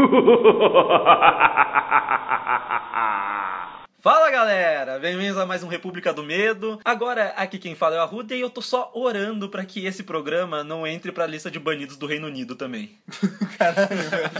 [4.00, 6.80] Fala galera, bem-vindos a mais um República do Medo.
[6.82, 10.02] Agora aqui quem fala é o Arruda e eu tô só orando para que esse
[10.02, 12.98] programa não entre pra lista de banidos do Reino Unido também.
[13.58, 14.30] Caralho, velho.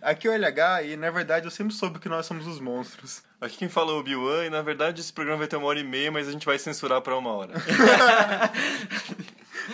[0.00, 3.20] Aqui é o LH e na verdade eu sempre soube que nós somos os monstros.
[3.40, 5.80] Aqui quem fala é o Obi-Wan e na verdade esse programa vai ter uma hora
[5.80, 7.54] e meia, mas a gente vai censurar pra uma hora.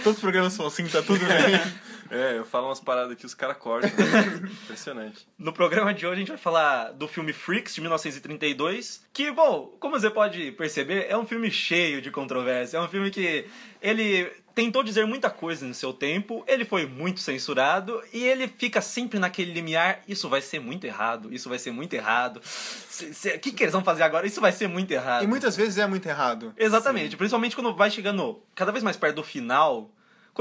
[0.02, 1.61] Todos os programas são assim, tá tudo bem.
[2.10, 3.91] É, eu falo umas paradas que os caras cortam.
[3.91, 4.50] né?
[4.64, 5.27] Impressionante.
[5.38, 9.74] No programa de hoje a gente vai falar do filme Freaks de 1932, que, bom,
[9.78, 12.78] como você pode perceber, é um filme cheio de controvérsia.
[12.78, 13.46] É um filme que
[13.80, 18.80] ele tentou dizer muita coisa no seu tempo, ele foi muito censurado e ele fica
[18.80, 22.38] sempre naquele limiar, isso vai ser muito errado, isso vai ser muito errado.
[22.41, 24.27] O que, que eles vão fazer agora?
[24.27, 25.22] Isso vai ser muito errado.
[25.22, 26.52] E muitas vezes é muito errado.
[26.58, 29.91] Exatamente, principalmente quando vai chegando cada vez mais perto do final.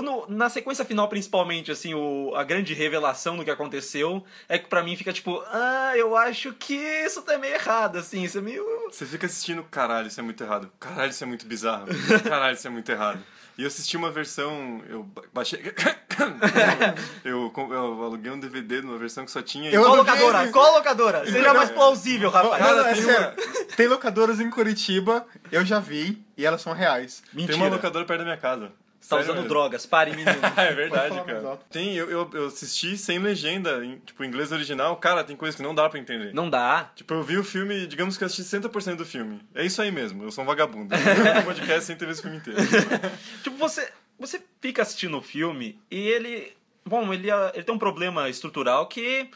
[0.02, 4.70] Quando, na sequência final, principalmente, assim, o, a grande revelação do que aconteceu é que
[4.70, 8.41] pra mim fica tipo, ah, eu acho que isso tá meio errado, assim, isso é
[8.41, 8.63] meio.
[8.90, 10.71] Você fica assistindo, caralho, isso é muito errado.
[10.79, 11.88] Caralho, isso é muito bizarro.
[12.23, 13.20] Caralho, isso é muito errado.
[13.57, 15.62] E eu assisti uma versão, eu ba- baixei...
[17.26, 19.70] eu, com- eu aluguei um DVD numa versão que só tinha...
[19.70, 20.48] Eu- Qual locadora?
[20.48, 21.26] Qual locadora?
[21.26, 22.63] Seja mais plausível, rapaz.
[22.63, 23.34] Não, não, é tem sério.
[23.76, 27.21] Tem locadoras em Curitiba, eu já vi, e elas são reais.
[27.32, 27.57] Tem Mentira.
[27.57, 28.71] uma locadora perto da minha casa.
[28.99, 29.49] Você tá Sério usando mesmo.
[29.49, 30.29] drogas, pare, menino.
[30.57, 31.57] é verdade, cara.
[31.69, 34.95] Tem, eu, eu, eu assisti sem legenda, em, tipo, inglês original.
[34.97, 36.33] Cara, tem coisa que não dá pra entender.
[36.33, 36.91] Não dá.
[36.95, 39.41] Tipo, eu vi o filme, digamos que eu assisti 60% do filme.
[39.55, 40.93] É isso aí mesmo, eu sou um vagabundo.
[40.93, 42.59] Eu vi um podcast sem ter visto o filme inteiro.
[43.43, 43.89] Tipo, você,
[44.20, 46.53] você fica assistindo o filme e ele.
[46.85, 49.29] Bom, ele, ele tem um problema estrutural que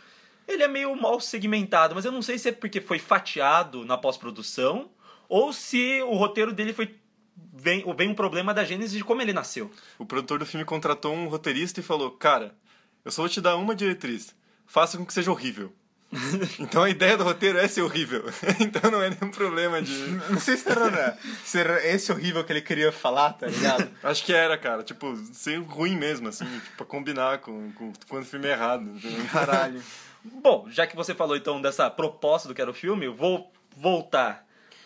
[0.48, 3.98] ele é meio mal segmentado, mas eu não sei se é porque foi fatiado na
[3.98, 4.90] pós-produção
[5.30, 6.96] ou se o roteiro dele foi.
[7.36, 9.72] Vem, vem um problema da gênese de como ele nasceu.
[9.98, 12.56] O produtor do filme contratou um roteirista e falou: Cara,
[13.04, 14.36] eu só vou te dar uma diretriz.
[14.66, 15.74] Faça com que seja horrível.
[16.60, 18.24] Então a ideia do roteiro é ser horrível.
[18.60, 19.92] Então não é nenhum problema de.
[20.30, 23.90] Não sei se era, se era esse horrível que ele queria falar, tá ligado?
[24.04, 24.84] Acho que era, cara.
[24.84, 28.84] Tipo, ser ruim mesmo, assim, tipo, pra combinar com, com quando o filme é errado.
[28.84, 29.26] entendeu?
[29.32, 29.82] Caralho.
[30.24, 33.52] Bom, já que você falou então dessa proposta do que era o filme, eu vou
[33.76, 34.46] voltar.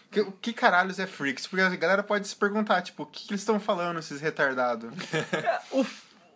[0.10, 1.48] Que, o que caralhos é Freaks?
[1.48, 4.92] Porque a galera pode se perguntar, tipo, o que, que eles estão falando, esses retardados?
[5.72, 5.86] O,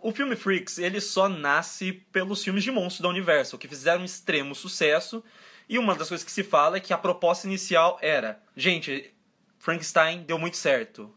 [0.01, 4.05] o filme Freaks, ele só nasce pelos filmes de monstros da Universal, que fizeram um
[4.05, 5.23] extremo sucesso.
[5.69, 9.13] E uma das coisas que se fala é que a proposta inicial era: gente,
[9.59, 11.13] Frankenstein deu muito certo.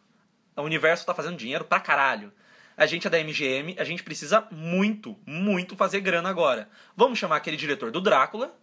[0.56, 2.32] O universo tá fazendo dinheiro pra caralho.
[2.76, 6.68] A gente é da MGM, a gente precisa muito, muito fazer grana agora.
[6.96, 8.54] Vamos chamar aquele diretor do Drácula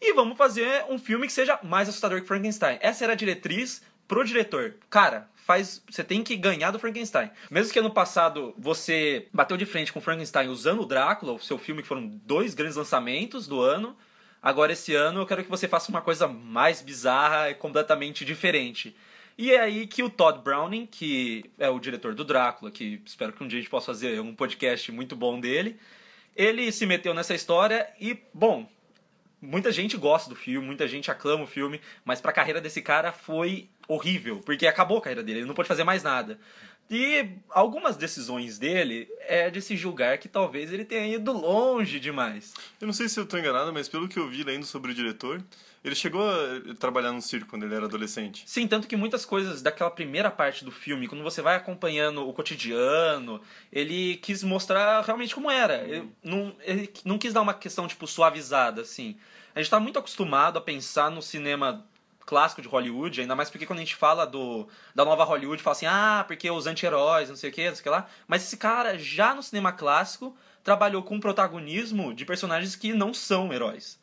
[0.00, 2.78] e vamos fazer um filme que seja mais assustador que Frankenstein.
[2.80, 4.76] Essa era a diretriz pro diretor.
[4.88, 7.30] Cara, faz, você tem que ganhar do Frankenstein.
[7.50, 11.58] Mesmo que ano passado você bateu de frente com Frankenstein usando o Drácula, o seu
[11.58, 13.96] filme que foram dois grandes lançamentos do ano,
[14.42, 18.96] agora esse ano eu quero que você faça uma coisa mais bizarra e completamente diferente.
[19.36, 23.32] E é aí que o Todd Browning, que é o diretor do Drácula, que espero
[23.32, 25.78] que um dia a gente possa fazer um podcast muito bom dele,
[26.36, 28.68] ele se meteu nessa história e, bom,
[29.40, 33.12] muita gente gosta do filme, muita gente aclama o filme, mas pra carreira desse cara
[33.12, 36.38] foi horrível, porque acabou a carreira dele, ele não pôde fazer mais nada.
[36.90, 42.52] E algumas decisões dele é de se julgar que talvez ele tenha ido longe demais.
[42.80, 44.94] Eu não sei se eu tô enganado, mas pelo que eu vi lendo sobre o
[44.94, 45.40] diretor,
[45.82, 48.42] ele chegou a trabalhar num circo quando ele era adolescente.
[48.46, 52.32] Sim, tanto que muitas coisas daquela primeira parte do filme, quando você vai acompanhando o
[52.32, 53.40] cotidiano,
[53.72, 55.82] ele quis mostrar realmente como era.
[55.82, 59.16] Ele não, ele não quis dar uma questão, tipo, suavizada, assim.
[59.54, 61.84] A gente tá muito acostumado a pensar no cinema
[62.26, 65.72] clássico de Hollywood, ainda mais porque quando a gente fala do, da nova Hollywood, fala
[65.72, 68.06] assim, ah, porque os anti-heróis, não sei o que, não sei o que lá.
[68.28, 73.52] Mas esse cara, já no cinema clássico, trabalhou com protagonismo de personagens que não são
[73.52, 73.99] heróis.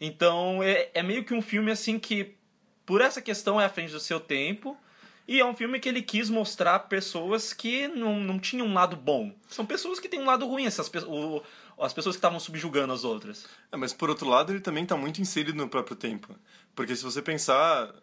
[0.00, 2.34] Então, é, é meio que um filme, assim, que
[2.86, 4.76] por essa questão é à frente do seu tempo.
[5.26, 8.96] E é um filme que ele quis mostrar pessoas que não, não tinham um lado
[8.96, 9.30] bom.
[9.46, 11.42] São pessoas que têm um lado ruim, essas, pe- o-
[11.78, 13.44] as pessoas que estavam subjugando as outras.
[13.70, 16.34] É, mas por outro lado, ele também tá muito inserido no próprio tempo.
[16.74, 17.94] Porque se você pensar,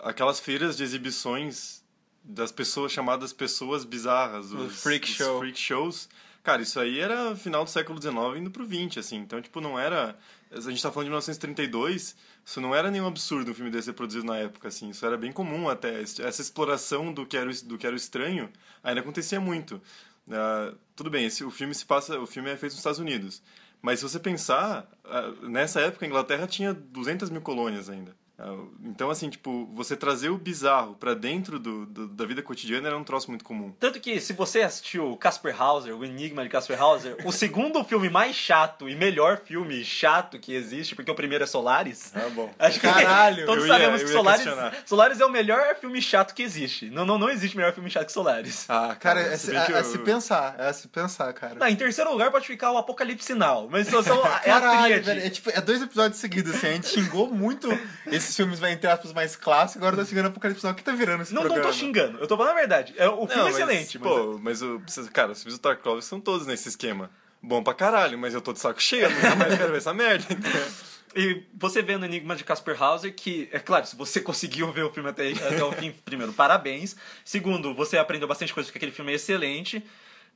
[0.00, 1.82] aquelas feiras de exibições
[2.22, 5.38] das pessoas chamadas pessoas bizarras, os freak os show.
[5.38, 6.06] freak shows,
[6.42, 9.16] cara, isso aí era final do século XIX indo pro XX, assim.
[9.16, 10.18] Então, tipo, não era...
[10.50, 13.92] A gente tá falando de 1932, isso não era nenhum absurdo um filme desse ser
[13.92, 14.88] produzido na época, assim.
[14.90, 16.00] Isso era bem comum até.
[16.00, 18.50] Essa exploração do que era do que era estranho
[18.82, 19.80] ainda acontecia muito.
[20.30, 23.42] Ah, tudo bem, esse, o filme se passa, o filme é feito nos Estados Unidos.
[23.80, 28.16] Mas se você pensar, ah, nessa época a Inglaterra tinha 200 mil colônias ainda.
[28.38, 28.54] Ah,
[28.84, 32.96] Então, assim, tipo, você trazer o bizarro pra dentro do, do- da vida cotidiana era
[32.96, 33.72] um troço muito comum.
[33.80, 38.08] Tanto que, se você assistiu Casper Hauser, o Enigma de Casper Hauser, o segundo filme
[38.08, 42.12] mais chato e melhor filme chato que existe, porque o primeiro é Solaris.
[42.14, 42.52] Ah, bom.
[42.58, 44.44] Acho que Caralho, todos ia- sabemos que Solaris.
[44.86, 46.88] Solaris é o melhor filme chato que existe.
[46.90, 48.64] Não, não, não existe melhor filme chato que Solaris.
[48.68, 51.54] Ah, Cara, é, se se, é- é eu- se pensar, é se pensar, cara.
[51.56, 53.68] Não, em terceiro lugar pode ficar o Apocalipse Now.
[53.70, 54.14] Mas só, só,
[54.44, 57.68] é a Caralho, velho, é, tipo, é dois episódios seguidos, assim, a gente xingou muito
[58.28, 60.72] esses filmes, vai entre aspas, mais clássicos, agora tá xingando Apocalipse Now.
[60.72, 61.72] O que tá virando esse Não, não programa?
[61.72, 62.94] tô xingando, eu tô falando a verdade.
[62.96, 64.08] É, O filme Não, é mas, excelente, mas...
[64.08, 64.80] Pô, mas o,
[65.12, 67.10] cara, os filmes do Tarkovsky são todos nesse esquema.
[67.42, 69.94] Bom pra caralho, mas eu tô de saco cheio, eu nunca mais quero ver essa
[69.94, 70.32] merda.
[70.32, 70.66] entendeu?
[71.16, 74.82] E você vê no Enigma de Casper Hauser que, é claro, se você conseguiu ver
[74.82, 76.94] o filme até, até o fim, primeiro, parabéns.
[77.24, 79.82] Segundo, você aprendeu bastante coisa porque aquele filme é excelente.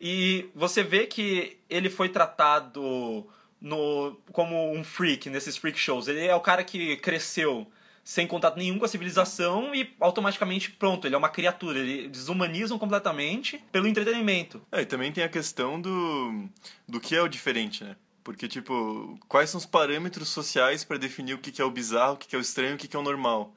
[0.01, 3.27] E você vê que ele foi tratado
[3.61, 6.09] no, como um freak nesses freak shows.
[6.09, 7.71] Ele é o cara que cresceu
[8.05, 11.79] sem contato nenhum com a civilização e automaticamente pronto, ele é uma criatura.
[11.79, 14.63] Ele desumanizam completamente pelo entretenimento.
[14.73, 16.49] É, e também tem a questão do,
[16.89, 17.97] do que é o diferente, né?
[18.25, 22.15] Porque, tipo, quais são os parâmetros sociais pra definir o que que é o bizarro,
[22.15, 23.55] o que que é o estranho, o que que é o normal?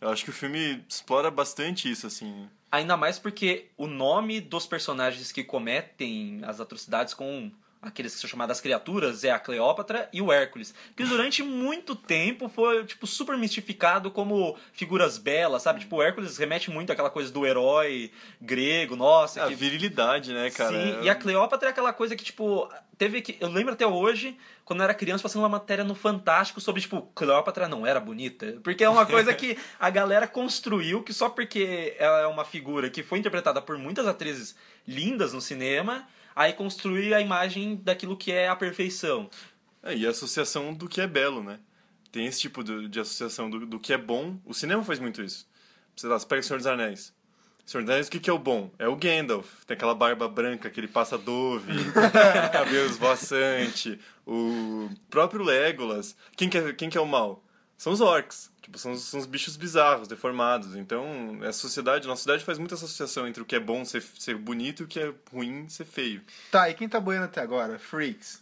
[0.00, 2.48] Eu acho que o filme explora bastante isso, assim.
[2.70, 7.50] Ainda mais porque o nome dos personagens que cometem as atrocidades com
[7.82, 10.72] aqueles que são chamadas criaturas é a Cleópatra e o Hércules.
[10.96, 15.80] Que durante muito tempo foi, tipo, super mistificado como figuras belas, sabe?
[15.80, 19.40] Tipo, o Hércules remete muito àquela coisa do herói grego, nossa.
[19.40, 19.56] É a que...
[19.56, 20.70] virilidade, né, cara?
[20.70, 23.36] Sim, e a Cleópatra é aquela coisa que, tipo, teve que.
[23.40, 27.02] Eu lembro até hoje, quando eu era criança, passando uma matéria no Fantástico sobre, tipo,
[27.16, 28.60] Cleópatra não era bonita.
[28.62, 32.88] Porque é uma coisa que a galera construiu que só porque ela é uma figura
[32.88, 34.54] que foi interpretada por muitas atrizes
[34.86, 39.28] lindas no cinema, aí construir a imagem daquilo que é a perfeição.
[39.82, 41.58] É, e a associação do que é belo, né?
[42.10, 44.38] Tem esse tipo de, de associação do, do que é bom.
[44.44, 45.48] O cinema faz muito isso.
[45.96, 47.12] Sei lá, você pega o Senhor dos Anéis.
[47.64, 48.70] Senhor dos Anéis, o que, que é o bom?
[48.78, 49.64] É o Gandalf.
[49.66, 51.72] Tem aquela barba branca que ele passa dove,
[52.52, 53.98] cabelo esvoaçante.
[54.26, 56.14] O próprio Legolas.
[56.36, 57.42] Quem que é, quem que é o mal?
[57.82, 58.48] São os orcs.
[58.62, 60.76] Tipo, são, os- são os bichos bizarros, deformados.
[60.76, 61.04] Então,
[61.42, 64.82] a sociedade, nossa sociedade faz muita associação entre o que é bom ser, ser bonito
[64.82, 66.22] e o que é ruim ser feio.
[66.48, 67.80] Tá, e quem tá boiando até agora?
[67.80, 68.40] Freaks.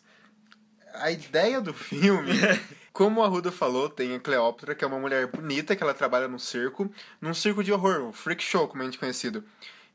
[0.92, 2.32] A ideia do filme,
[2.92, 6.28] como a Ruda falou, tem a Cleópatra, que é uma mulher bonita, que ela trabalha
[6.28, 9.42] num circo, num circo de horror, um freak show, como a gente é conhecido.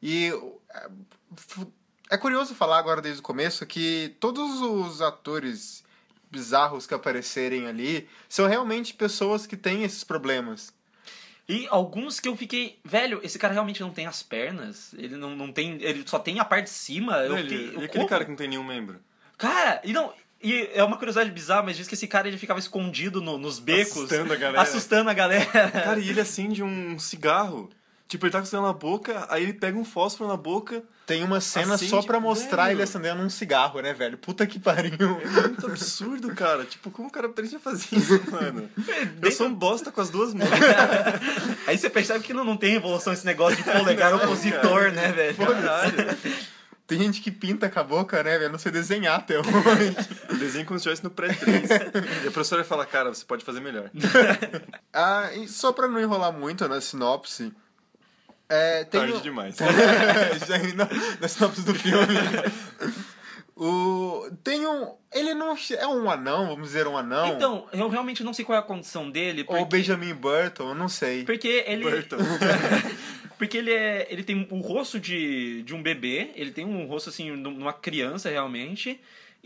[0.01, 0.31] E
[0.74, 0.89] é,
[2.09, 5.84] é curioso falar agora desde o começo que todos os atores
[6.35, 10.73] bizarros que aparecerem ali são realmente pessoas que têm esses problemas.
[11.47, 15.35] E alguns que eu fiquei, velho, esse cara realmente não tem as pernas, ele não,
[15.35, 17.17] não tem, ele só tem a parte de cima.
[17.19, 18.07] Eu Ele- fiquei, e aquele como?
[18.07, 18.99] cara que não tem nenhum membro?
[19.37, 20.11] Cara, e não.
[20.43, 23.57] E é uma curiosidade bizarra, mas diz que esse cara ele ficava escondido no- nos
[23.59, 23.91] becos.
[23.95, 24.61] Assustando a galera.
[24.61, 25.71] Assustando a galera.
[25.71, 27.69] Cara, e ele acende um cigarro.
[28.07, 30.84] Tipo, ele tá com o cigarro na boca, aí ele pega um fósforo na boca.
[31.07, 32.75] Tem uma cena Acende, só pra mostrar velho.
[32.75, 34.16] ele acendendo um cigarro, né, velho?
[34.18, 35.19] Puta que pariu.
[35.22, 36.66] É muito absurdo, cara.
[36.66, 38.69] Tipo, como o cara aprende a fazer isso, mano?
[39.22, 40.48] Eu sou um bosta com as duas mãos.
[41.68, 44.92] Aí você percebe que não, não tem evolução esse negócio de polegar Não, opositor, cara.
[44.92, 45.38] né, velho?
[45.38, 46.18] Caralho.
[46.88, 48.44] Tem gente que pinta com a boca, né, velho?
[48.44, 49.96] Eu não sei desenhar até hoje.
[50.38, 52.24] Desenho como se estivesse no pré-3.
[52.24, 53.90] E a professora fala, cara, você pode fazer melhor.
[54.94, 57.52] ah, e só pra não enrolar muito na sinopse.
[58.50, 59.56] É, tem Tarde um- demais.
[60.47, 60.88] Já indo na,
[61.19, 62.06] na sinopse do filme.
[63.56, 64.94] o, tem um.
[65.14, 65.56] Ele não.
[65.78, 67.28] É um anão, vamos dizer um anão.
[67.30, 70.75] Então, eu realmente não sei qual é a condição dele, porque, Ou Benjamin Burton, eu
[70.75, 71.23] não sei.
[71.23, 71.83] porque ele.
[71.90, 72.18] Burton.
[73.37, 74.07] Porque ele é.
[74.09, 77.73] Ele tem o rosto de, de um bebê, ele tem um rosto assim, de uma
[77.73, 78.97] criança realmente.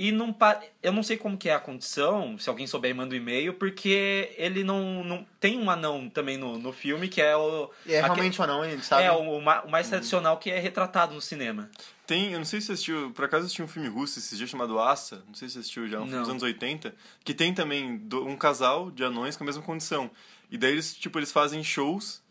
[0.01, 3.13] E não pa- eu não sei como que é a condição, se alguém souber manda
[3.13, 7.36] um e-mail, porque ele não, não tem um anão também no, no filme, que é
[7.36, 7.70] o.
[7.86, 9.03] É realmente um anão, a gente sabe.
[9.03, 11.70] É, o, o mais tradicional que é retratado no cinema.
[12.08, 14.50] Tem, eu não sei se você assistiu, por acaso assisti um filme russo esses dias
[14.50, 17.53] chamado Assa, não sei se você assistiu já, um filme dos anos 80, que tem
[17.53, 20.10] também do- um casal de anões com a mesma condição.
[20.50, 22.24] E daí eles, tipo, eles fazem shows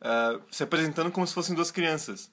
[0.00, 2.30] ah, se apresentando como se fossem duas crianças.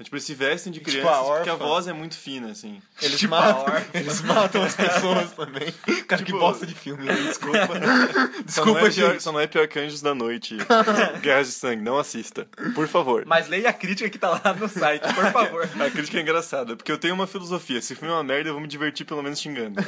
[0.00, 2.50] Então, tipo, eles se vestem de Tipo crianças a porque a voz é muito fina,
[2.50, 2.80] assim.
[3.02, 5.70] Eles, Tipo matam, eles matam as pessoas também.
[6.08, 7.12] Cara, que Tipo- bosta de filme, né?
[7.14, 7.58] desculpa.
[8.48, 10.56] Só não, desculpa, é pior, só não é pior que Anjos da Noite.
[11.20, 12.48] Guerras de Sangue, não assista.
[12.74, 13.24] Por favor.
[13.26, 15.68] Mas leia a crítica que tá lá no site, por favor.
[15.78, 17.82] A crítica é engraçada, porque eu tenho uma filosofia.
[17.82, 19.78] Se o filme é uma merda, eu vou me divertir pelo menos xingando.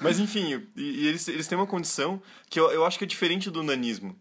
[0.00, 3.06] Mas enfim, e, e eles, eles têm uma condição que eu, eu acho que é
[3.08, 4.16] diferente do nanismo.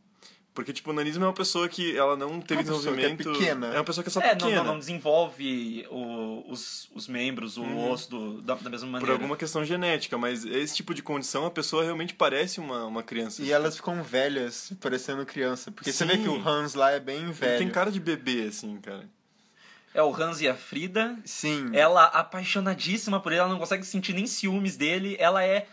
[0.55, 3.31] Porque, tipo, o nanismo é uma pessoa que ela não teve Uma é desenvolvimento.
[3.33, 3.67] pequena.
[3.67, 4.63] É uma pessoa que é só É, não, pequena.
[4.63, 7.91] não, não desenvolve o- os, os membros, o Uhum.
[7.91, 9.13] osso do- da, da mesma Por maneira.
[9.13, 13.43] alguma questão genética, mas esse tipo de condição a pessoa realmente parece uma, uma criança.
[13.43, 15.71] E elas ficam velhas, parecendo criança.
[15.71, 16.23] Porque você vê Sim.
[16.23, 17.57] que o Hans lá é bem Ele velho.
[17.57, 19.03] tem cara de bebê, assim, cara.
[19.93, 21.17] É o Hans e a Frida.
[21.25, 21.69] Sim.
[21.73, 25.15] Ela apaixonadíssima por ele, ela não consegue sentir nem ciúmes dele.
[25.19, 25.67] Ela é.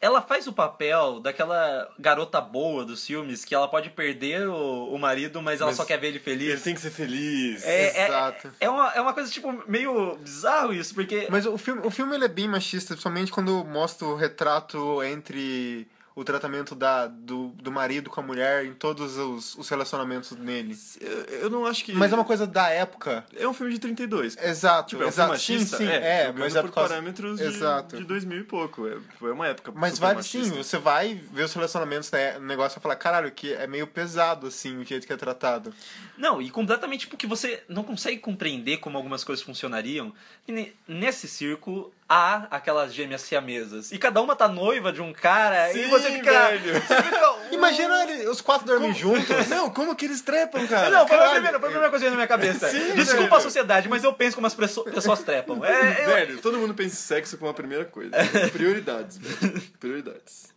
[0.00, 4.98] Ela faz o papel daquela garota boa dos filmes, que ela pode perder o, o
[4.98, 6.48] marido, mas ela Mas só quer ver ele feliz.
[6.48, 7.62] Ele tem que ser feliz.
[7.64, 8.50] É, é, Exato.
[8.58, 11.26] é, uma, é uma coisa, tipo, meio bizarro isso, porque.
[11.30, 15.86] Mas o filme, o filme ele é bem machista, principalmente quando mostra o retrato entre
[16.14, 20.76] o tratamento da, do, do marido com a mulher em todos os, os relacionamentos nele.
[21.00, 21.10] Eu,
[21.42, 21.92] eu não acho que.
[21.92, 23.24] Mas é uma coisa da época.
[23.36, 24.36] É um filme de 32.
[24.36, 25.38] Exato, Tipo, é um exato.
[25.38, 25.76] filme machista?
[25.78, 26.88] sim, sim, é, é, mas é por por causa...
[26.90, 27.96] parâmetros de, Exato.
[27.96, 28.86] de 2000 e pouco.
[28.88, 30.62] É, foi uma época Mas super vale sim, machista.
[30.62, 34.46] você vai ver os relacionamentos, né, no negócio e falar, caralho, que é meio pesado,
[34.48, 35.72] assim, o jeito que é tratado.
[36.18, 40.12] Não, e completamente porque você não consegue compreender como algumas coisas funcionariam.
[40.46, 43.92] E ne- nesse círculo há aquelas gêmeas siamesas.
[43.92, 46.32] E cada uma tá noiva de um cara e Sim, você fica.
[46.48, 46.74] velho.
[46.82, 47.38] Você fica "Uh".
[47.52, 49.46] Imagina ele- os quatro dormem juntos.
[49.48, 50.90] Não, como que eles trepam, cara?
[50.90, 52.68] Não, foi a, primeira, foi a primeira coisa que veio na minha cabeça.
[52.68, 53.34] Sim, Desculpa velho.
[53.36, 55.64] a sociedade, mas eu penso como as pessoas trepam.
[55.64, 58.10] É, eu- Velho, todo mundo pensa em sexo como a primeira coisa.
[58.52, 59.62] Prioridades, velho.
[59.78, 60.50] Prioridades.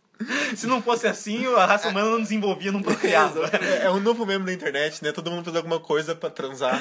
[0.56, 3.48] se não fosse assim, a raça humana não desenvolvia, não procriava.
[3.80, 5.12] É, é um novo meme da internet, né?
[5.12, 6.80] Todo mundo faz alguma coisa pra transar.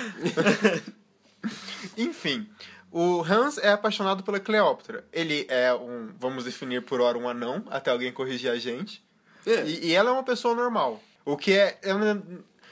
[1.98, 2.48] Enfim,
[2.94, 5.04] o Hans é apaixonado pela Cleópatra.
[5.12, 9.04] Ele é um, vamos definir por hora, um anão, até alguém corrigir a gente.
[9.46, 9.64] É.
[9.66, 11.02] E, e ela é uma pessoa normal.
[11.26, 11.78] O que é.
[11.82, 12.22] é uma-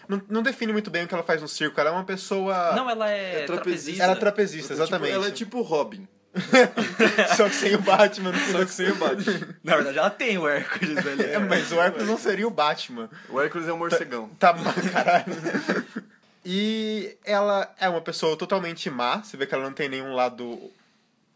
[0.08, 1.80] não, não define muito bem o que ela faz no circo.
[1.80, 2.74] Ela é uma pessoa.
[2.76, 4.04] Não, ela é, É trapezista.
[4.04, 5.12] Ela é trapezista, Tipo, exatamente.
[5.14, 6.08] ela é tipo Robin.
[7.36, 8.32] Só que sem o Batman.
[8.52, 9.48] Só que sem o Batman.
[9.64, 11.24] Na verdade, ela tem o Hércules ali.
[11.32, 13.10] É, mas o Hércules não seria o Batman.
[13.30, 14.30] O Hércules é um morcegão.
[14.40, 15.26] Tá má, caralho.
[16.44, 19.22] E ela é uma pessoa totalmente má.
[19.24, 20.72] Você vê que ela não tem nenhum lado.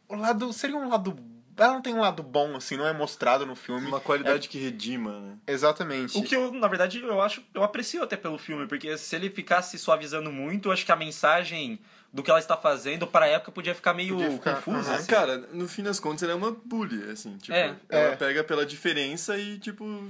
[0.10, 0.52] O lado.
[0.54, 1.16] Seria um lado.
[1.58, 3.88] Ela não tem um lado bom, assim, não é mostrado no filme.
[3.88, 5.38] Uma qualidade que redima, né?
[5.48, 6.18] Exatamente.
[6.18, 9.30] O que eu, na verdade, eu acho, eu aprecio até pelo filme, porque se ele
[9.30, 11.80] ficasse suavizando muito, eu acho que a mensagem
[12.12, 14.90] do que ela está fazendo para a época podia ficar meio Podia ficar- confusa.
[14.90, 14.96] Aham.
[15.00, 15.08] assim.
[15.08, 17.38] Cara, no fim das contas, ela é uma bully, assim.
[17.38, 17.74] Tipo, É.
[17.88, 18.16] ela É.
[18.18, 20.10] pega pela diferença e, tipo...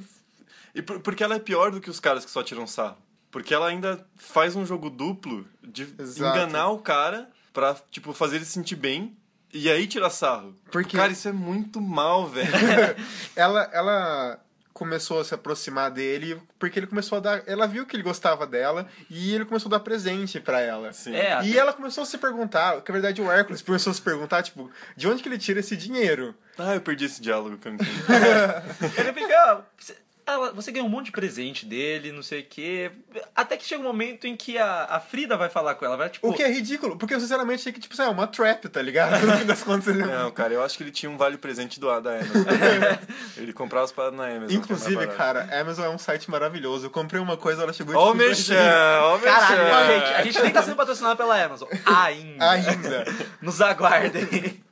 [0.73, 2.97] E por- porque ela é pior do que os caras que só tiram sarro.
[3.36, 6.38] Porque ela ainda faz um jogo duplo de Exato.
[6.38, 9.13] enganar o cara pra, tipo, fazer ele se sentir bem
[9.54, 10.56] e aí tirar sarro.
[10.72, 12.48] Porque- Cara, isso é muito mal, velho.
[13.36, 14.39] ela, ela
[14.74, 17.44] começou a se aproximar dele porque ele começou a dar.
[17.46, 20.94] Ela viu que ele gostava dela e ele começou a dar presente pra ela.
[20.94, 21.13] Sim.
[21.13, 24.01] É, E ela começou a se perguntar, que na verdade o Hércules começou a se
[24.01, 26.34] perguntar, tipo, de onde que ele tira esse dinheiro?
[26.58, 27.84] Ah, eu perdi esse diálogo não entendi.
[28.98, 29.65] Ele fica.
[30.25, 32.91] "Ah, você- ah, você ganhou um monte de presente dele, não sei o quê.
[33.36, 35.96] Até que chega um momento em que a, a Frida vai falar com ela.
[35.98, 38.67] Vai, tipo, O que é ridículo, porque eu sinceramente achei que, tipo, é uma trap,
[38.70, 39.15] tá ligado?
[39.25, 40.03] No fim das contas, ele...
[40.03, 42.44] Não, cara, eu acho que ele tinha um vale-presente do da Amazon.
[43.38, 44.51] ele comprava as paradas na Amazon.
[44.58, 45.17] Inclusive, é barato.
[45.17, 46.86] cara, a Amazon é um site maravilhoso.
[46.88, 50.24] Eu comprei uma coisa, ela chegou Ó o tipo, dois Mexan, o Caralho, gente, a
[50.24, 51.70] gente nem tá sendo patrocinado pela Amazon.
[51.86, 52.51] Ainda.
[52.51, 53.05] Ainda.
[53.41, 54.63] Nos aguardem.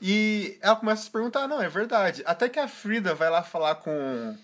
[0.00, 2.22] E ela começa a se perguntar, não, é verdade.
[2.26, 4.36] Até que a Frida vai lá falar com,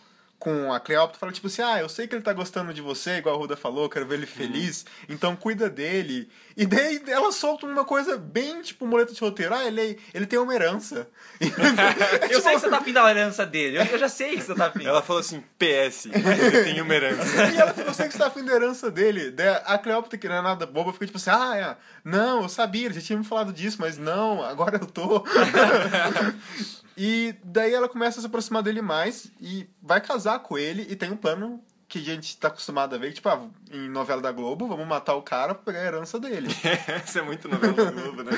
[0.42, 3.18] com a Cleópatra, fala tipo assim, ah, eu sei que ele tá gostando de você,
[3.18, 6.28] igual a Ruda falou, quero ver ele feliz, então cuida dele.
[6.56, 10.40] E daí ela solta uma coisa bem, tipo, muleta de roteiro, ah, ele, ele tem
[10.40, 11.08] uma herança.
[12.28, 13.78] Eu sei que você tá afim da herança dele.
[13.78, 14.84] Eu, eu já sei que você tá afim.
[14.84, 17.22] Ela falou assim, PS, ele tem uma herança.
[17.52, 19.30] E ela falou, eu sei que você tá afim da herança dele.
[19.30, 22.48] Daí a Cleópatra, que não é nada boba, fica tipo assim, ah, é, não, eu
[22.48, 25.24] sabia, ele já tinha me falado disso, mas não, agora eu tô.
[27.04, 30.94] e daí ela começa a se aproximar dele mais e vai casar com ele e
[30.94, 33.40] tem um plano que a gente tá acostumado a ver, tipo, ah,
[33.72, 36.48] em novela da Globo, vamos matar o cara pra pegar a herança dele.
[37.04, 38.30] Isso é muito novela da Globo, né?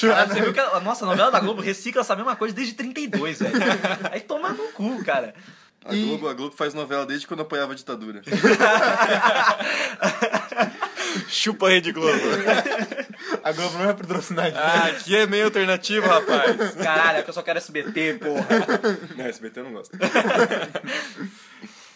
[0.00, 3.38] Cara, você viu que a nossa novela da Globo recicla essa mesma coisa desde 32,
[3.40, 3.54] velho.
[4.10, 5.34] Aí toma no cu, cara.
[5.84, 8.22] A E- Globo, a Globo faz novela desde quando apoiava a ditadura.
[11.28, 12.18] Chupa a Rede Globo.
[13.42, 14.58] A Globo não vai patrocinar isso.
[14.58, 16.74] Ah, aqui é meio alternativo, rapaz.
[16.82, 18.46] Caralho, é que eu só quero SBT, porra.
[19.16, 19.96] Não, SBT eu não gosto.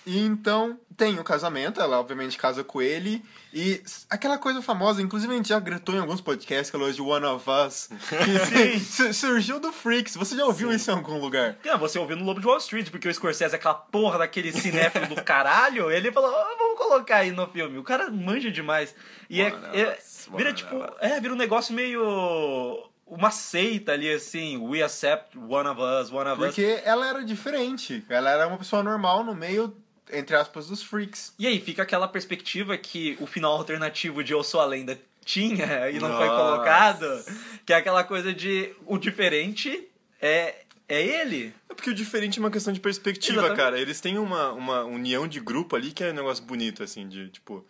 [0.08, 3.22] E então tem o casamento, ela obviamente casa com ele.
[3.52, 7.02] E aquela coisa famosa, inclusive a gente já gritou em alguns podcasts, aquela coisa de
[7.02, 7.90] One of Us.
[8.08, 10.16] Que su- surgiu do Freaks.
[10.16, 11.56] Você já ouviu isso em algum lugar?
[11.64, 14.50] Não, você ouviu no Lobo de Wall Street, porque o Scorsese é aquela porra daquele
[14.50, 17.78] cinéfilo do caralho, ele falou, "Ah, vamos colocar aí no filme.
[17.78, 18.94] O cara manja demais.
[19.28, 24.12] E é, One é- us, vira tipo, é, vira um negócio meio uma seita ali
[24.12, 26.48] assim, we accept one of us, one of us.
[26.48, 28.04] Porque ela era diferente.
[28.08, 29.74] Ela era uma pessoa normal no meio
[30.12, 31.32] entre aspas, dos freaks.
[31.38, 35.90] E aí fica aquela perspectiva que o final alternativo de Eu Sou a Lenda tinha
[35.90, 36.42] e não foi Nossa.
[36.42, 37.24] colocado,
[37.66, 39.86] que é aquela coisa de o diferente
[40.20, 41.54] é, é ele.
[41.68, 43.56] É porque o diferente é uma questão de perspectiva, Exatamente.
[43.58, 43.78] cara.
[43.80, 47.28] Eles têm uma, uma união de grupo ali que é um negócio bonito, assim, de
[47.28, 47.64] tipo.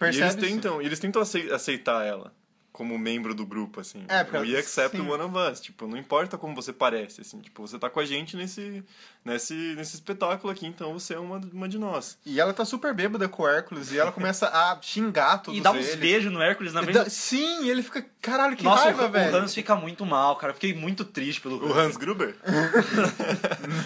[0.00, 2.30] E eles tentam, eles tentam acei- aceitar ela
[2.70, 4.04] como membro do grupo, assim.
[4.08, 5.08] É, porque We ela- accept sim.
[5.08, 5.60] one of us.
[5.62, 7.40] Tipo, não importa como você parece, assim.
[7.40, 8.84] Tipo, você tá com a gente nesse,
[9.26, 12.16] nesse, nesse espetáculo aqui, então você é uma, uma de nós.
[12.24, 15.62] E ela tá super bêbada com o Hércules e ela começa a xingar todos E
[15.62, 15.94] dá uns eles.
[15.96, 16.94] beijos no Hércules na frente.
[16.94, 19.32] dá- Sim, ele fica, caralho, que Nossa, raiva, o, velho.
[19.34, 20.52] o Hans fica muito mal, cara.
[20.52, 22.36] Eu fiquei muito triste pelo O Hans Gruber?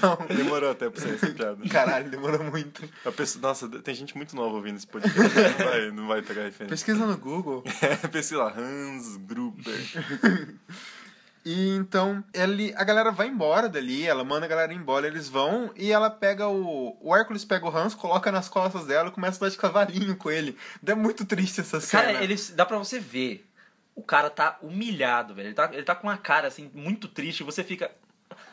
[0.03, 0.27] Não.
[0.37, 1.57] Demorou até pra sair essa piada.
[1.69, 2.83] Caralho, demorou muito.
[3.05, 5.19] A pessoa, nossa, tem gente muito nova ouvindo esse podcast.
[5.59, 6.69] Não vai, não vai pegar referência.
[6.69, 7.63] Pesquisa no Google.
[8.13, 9.75] Pesquisa lá, Hans Gruber.
[11.45, 15.71] E então, ele, a galera vai embora dali, ela manda a galera embora, eles vão,
[15.75, 16.97] e ela pega o.
[17.01, 20.17] O Hércules pega o Hans, coloca nas costas dela e começa a dar de cavalinho
[20.17, 20.57] com ele.
[20.85, 22.03] É muito triste essa cena.
[22.03, 23.47] Cara, ele, dá pra você ver.
[23.95, 25.49] O cara tá humilhado, velho.
[25.49, 27.41] Ele tá, ele tá com uma cara, assim, muito triste.
[27.41, 27.91] E você fica...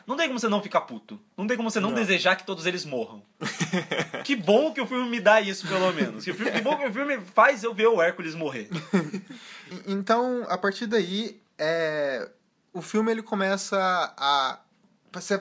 [0.06, 1.18] Não tem como você não ficar puto.
[1.36, 1.96] Não tem como você não, Não.
[1.96, 3.22] desejar que todos eles morram.
[4.24, 6.24] que bom que o filme me dá isso, pelo menos.
[6.24, 8.68] Que, filme- que bom que o filme faz eu ver o Hércules morrer.
[9.86, 12.28] Então, a partir daí, é,
[12.72, 13.78] o filme ele começa
[14.16, 14.58] a.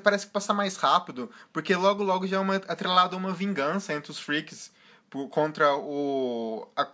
[0.03, 3.93] Parece que passar mais rápido, porque logo logo já é uma, atrelado a uma vingança
[3.93, 4.71] entre os freaks
[5.09, 6.67] por- contra o.
[6.75, 6.87] a-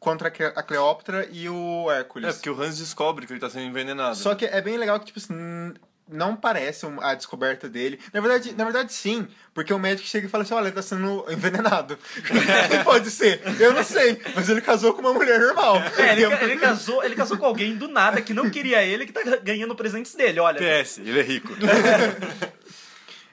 [0.00, 2.28] contra a Cle- a Cleópatra e o Hércules.
[2.28, 4.16] É, porque o Hans descobre que ele tá sendo envenenado.
[4.16, 5.74] Só que é bem legal que, tipo assim,
[6.08, 7.98] não parece a descoberta dele.
[8.12, 9.26] Na verdade, na verdade, sim.
[9.54, 11.98] Porque o médico chega e fala assim, olha, ele tá sendo envenenado.
[12.84, 13.40] Pode ser.
[13.58, 14.20] Eu não sei.
[14.34, 15.76] Mas ele casou com uma mulher normal.
[15.98, 19.12] É, ele, ele casou, ele casou com alguém do nada que não queria ele, que
[19.12, 20.40] tá ganhando presentes dele.
[20.40, 21.52] Olha, PS, ele é rico.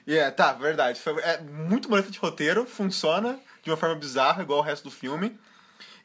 [0.04, 1.00] E é, tá, verdade.
[1.00, 4.90] Foi, é muito bonito de roteiro, funciona de uma forma bizarra, igual o resto do
[4.90, 5.38] filme.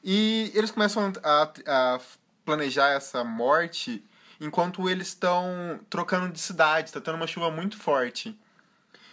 [0.04, 2.00] E eles começam a, a
[2.46, 4.04] planejar essa morte
[4.40, 8.38] enquanto eles estão trocando de cidade, tá tendo uma chuva muito forte.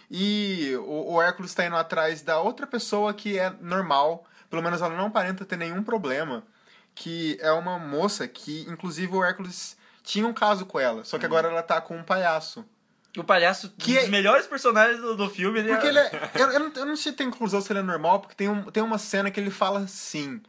[0.09, 4.81] E o, o Hércules está indo atrás da outra pessoa que é normal, pelo menos
[4.81, 6.43] ela não aparenta ter nenhum problema,
[6.93, 11.25] que é uma moça que, inclusive, o Hércules tinha um caso com ela, só que
[11.25, 12.63] agora ela tá com um palhaço.
[13.17, 15.59] o palhaço, Que um é- dos melhores personagens do, do filme.
[15.59, 15.89] Ele Porque é...
[15.89, 16.31] ele é.
[16.35, 18.47] Eu, eu, não, eu não sei se tem conclusão se ele é normal, porque tem,
[18.47, 20.39] um, tem uma cena que ele fala assim.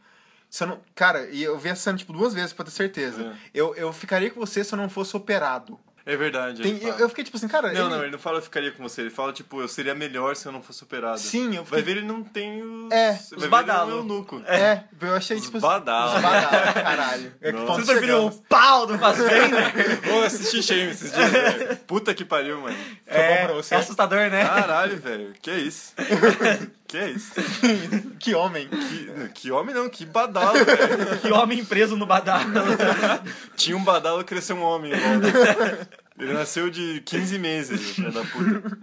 [0.49, 3.21] Se eu não, cara, e eu vi essa cena tipo duas vezes pra ter certeza.
[3.21, 3.49] É.
[3.53, 5.79] Eu, eu ficaria com você se eu não fosse operado.
[6.05, 6.61] É verdade.
[6.63, 7.67] Tem- eu, eu fiquei tipo assim, cara.
[7.73, 9.01] Não, ele- não, ele não fala eu ficaria com você.
[9.01, 11.19] Ele fala, tipo, eu seria melhor se eu não fosse operado.
[11.19, 11.95] Sim, eu Vai fiquei.
[11.95, 12.89] ver, ele não tem os...
[12.93, 14.03] É, vai os ver, ele badalo.
[14.05, 14.57] não é.
[14.57, 15.57] É, eu achei tipo.
[15.57, 16.15] Os badalo.
[16.15, 17.33] Os badalo, caralho.
[17.41, 17.65] É que Nossa.
[17.67, 19.73] ponto Vocês preferiam o pau do Fassbender?
[20.09, 21.75] Ô, eu assisti Shame esses dias, velho.
[21.85, 22.77] Puta que pariu, mano.
[23.05, 23.75] É, pra você?
[23.75, 24.45] é assustador, né?
[24.47, 25.33] Caralho, velho.
[25.41, 25.93] Que é isso?
[26.87, 27.33] Que é isso?
[28.19, 28.67] Que homem.
[28.67, 31.19] Que, que homem não, que badalo, velho.
[31.21, 32.45] Que homem preso no badalo.
[33.55, 34.91] Tinha um badalo que cresceu um homem.
[34.93, 35.87] igual.
[36.19, 38.77] Ele nasceu de 15 meses, filho da puta.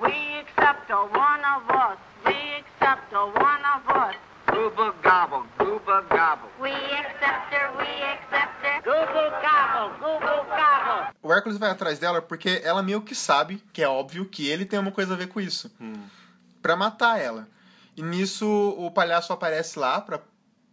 [0.00, 1.98] We accept a one of us.
[2.26, 4.16] We accept a one of us.
[4.46, 6.48] Gooba gobble, gooba gobble.
[6.60, 7.70] We accept her.
[7.78, 8.82] We accept her.
[8.84, 9.98] Google gobble.
[9.98, 11.14] Google gobble.
[11.22, 14.66] O Hércules vai atrás dela porque ela meio que sabe, que é óbvio, que ele
[14.66, 15.70] tem uma coisa a ver com isso.
[16.64, 17.46] Pra matar ela.
[17.94, 18.48] E nisso
[18.78, 20.22] o palhaço aparece lá pra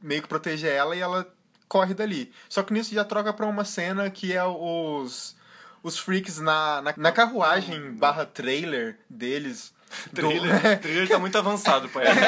[0.02, 1.28] meio que proteger ela e ela
[1.68, 2.32] corre dali.
[2.48, 5.36] Só que nisso já troca pra uma cena que é os
[5.84, 9.74] os freaks na, na, na carruagem barra trailer deles.
[10.12, 12.20] do- Trailer, trailer tá muito avançado pra ele.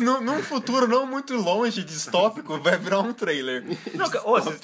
[0.04, 3.64] Num, num futuro não muito longe, distópico, vai virar um trailer.
[3.94, 4.60] Não, vocês-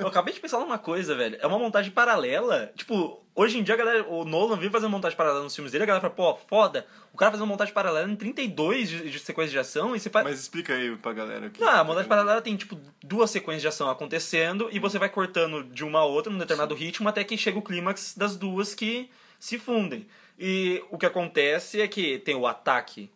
[0.00, 1.38] eu acabei de pensar numa coisa, velho.
[1.40, 2.72] É uma montagem paralela.
[2.76, 5.84] Tipo, hoje em dia a galera, o Nolan vive fazendo montagem paralela nos filmes dele,
[5.84, 6.86] a galera fala, pô, foda.
[7.12, 10.10] O cara faz uma montagem paralela em 32 de, de sequências de ação e você
[10.10, 10.24] faz.
[10.24, 11.46] Mas explica aí pra galera.
[11.46, 14.98] o que- Não, a montagem paralela tem, tipo, duas sequências de ação acontecendo e você
[14.98, 18.36] vai cortando de uma a outra num determinado ritmo até que chega o clímax das
[18.36, 20.06] duas que se fundem.
[20.40, 23.10] E o que acontece é que tem o ataque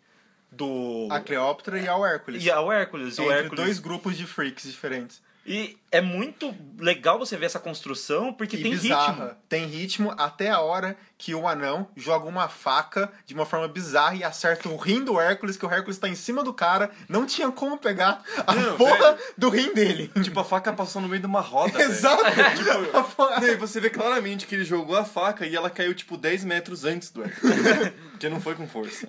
[0.53, 1.09] do.
[1.11, 2.45] A Cleópatra e ao Hércules.
[2.45, 3.19] E ao Hércules.
[3.19, 3.65] O Entre Hércules.
[3.65, 5.23] dois grupos de freaks diferentes.
[5.47, 9.25] E é muito legal você ver essa construção porque e tem bizarra.
[9.25, 9.41] ritmo.
[9.49, 14.15] Tem ritmo até a hora que o anão joga uma faca de uma forma bizarra
[14.15, 17.25] e acerta o rim do Hércules, que o Hércules tá em cima do cara, não
[17.25, 19.19] tinha como pegar a Não, porra velho.
[19.39, 20.13] do rim dele.
[20.23, 21.81] Tipo, a faca passou no meio de uma roda.
[21.83, 22.23] Exato.
[22.23, 26.45] Tipo, A você vê claramente que ele jogou a faca e ela caiu, tipo, 10
[26.45, 27.55] metros antes do Hércules.
[28.15, 29.07] Porque não foi com força.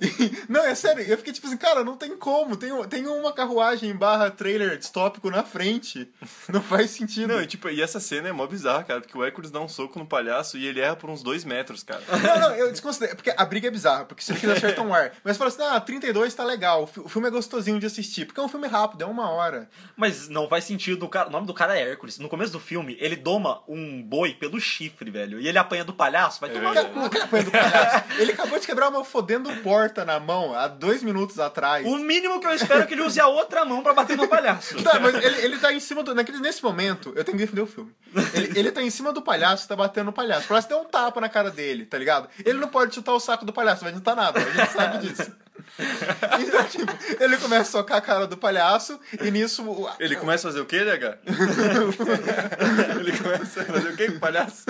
[0.49, 2.55] Não, é sério, eu fiquei tipo assim, cara, não tem como.
[2.55, 6.09] Tem, tem uma carruagem barra trailer distópico na frente.
[6.49, 7.27] Não faz sentido.
[7.27, 9.67] Não, e, tipo, e essa cena é mó bizarra, cara, porque o Hércules dá um
[9.67, 12.01] soco no palhaço e ele erra por uns dois metros, cara.
[12.09, 13.15] Não, não, eu desconsidero.
[13.15, 15.11] Porque a briga é bizarra, porque se ele quiser acertar um ar.
[15.23, 18.25] Mas fala assim, ah, 32 tá legal, o fi- o filme é gostosinho de assistir.
[18.25, 19.69] Porque é um filme rápido, é uma hora.
[19.95, 21.03] Mas não faz sentido.
[21.05, 22.19] O, cara- o nome do cara é Hércules.
[22.19, 25.39] No começo do filme, ele doma um boi pelo chifre, velho.
[25.39, 26.39] E ele apanha do palhaço.
[26.41, 26.99] Vai tomar cu.
[26.99, 28.03] não, cara, do palhaço.
[28.19, 31.85] Ele acabou de quebrar uma fodendo porta na mão há dois minutos atrás.
[31.85, 34.27] O mínimo que eu espero é que ele use a outra mão pra bater no
[34.27, 34.81] palhaço.
[34.83, 36.13] Tá, mas ele, ele tá em cima do.
[36.15, 37.91] Naquele, nesse momento, eu tenho que defender o filme.
[38.33, 40.45] Ele, ele tá em cima do palhaço, tá batendo no palhaço.
[40.45, 42.29] O palhaço deu um tapa na cara dele, tá ligado?
[42.45, 45.31] Ele não pode chutar o saco do palhaço, vai adiantar nada, a gente sabe disso.
[46.39, 49.61] Então, tipo, ele começa a socar a cara do palhaço e nisso.
[49.69, 51.17] o- Ele começa a fazer o quê, DH?
[52.99, 54.63] ele começa a fazer o quê com o palhaço?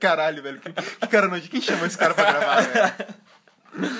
[0.00, 0.60] Caralho, velho.
[0.60, 1.50] Que, que cara nojento.
[1.50, 3.90] Quem chama esse cara pra gravar, velho?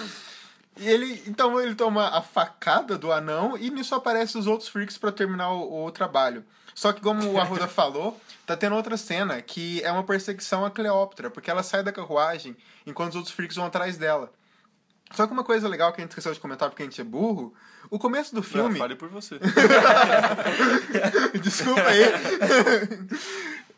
[0.79, 4.97] E ele, então ele toma a facada do anão e nisso aparecem os outros freaks
[4.97, 6.45] pra terminar o, o trabalho.
[6.79, 10.71] Só que como o Arruda falou, tá tendo outra cena que é uma perseguição a
[10.71, 14.33] Cleópatra, porque ela sai da carruagem enquanto os outros freaks vão atrás dela.
[15.11, 17.05] Só que uma coisa legal que a gente esqueceu de comentar porque a gente é
[17.05, 17.53] burro,
[17.91, 18.79] o começo do Não, filme...
[18.79, 19.41] fale por você.
[21.43, 22.05] Desculpa aí.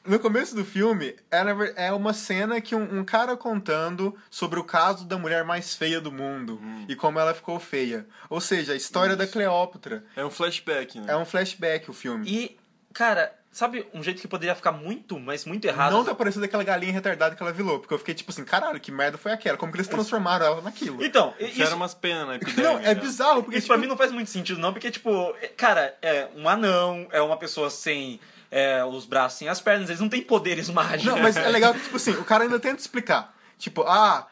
[0.04, 4.64] No começo do filme, é, é uma cena que um, um cara contando sobre o
[4.64, 6.84] caso da mulher mais feia do mundo Hum.
[6.88, 8.06] e como ela ficou feia.
[8.28, 10.04] Ou seja, a história da Cleópatra.
[10.16, 11.06] É um flashback, né?
[11.12, 12.28] É um flashback o filme.
[12.28, 12.59] E,
[12.92, 15.92] cara, sabe um jeito que poderia ficar muito, mas muito errado?
[15.92, 18.80] Não tá parecendo aquela galinha retardada que ela vilou, porque eu fiquei tipo assim, caralho,
[18.80, 19.56] que merda foi aquela?
[19.56, 21.04] Como que eles transformaram ela naquilo?
[21.04, 22.40] Então, isso, umas penas.
[22.56, 25.34] Não, é bizarro, porque isso tipo, pra mim não faz muito sentido, não, porque, tipo,
[25.56, 30.00] cara, é um anão, é uma pessoa sem é, os braços, sem as pernas, eles
[30.00, 31.04] não têm poderes mágicos.
[31.04, 33.34] Não, mas é legal que, tipo assim, o cara ainda tenta explicar.
[33.58, 34.26] Tipo, ah,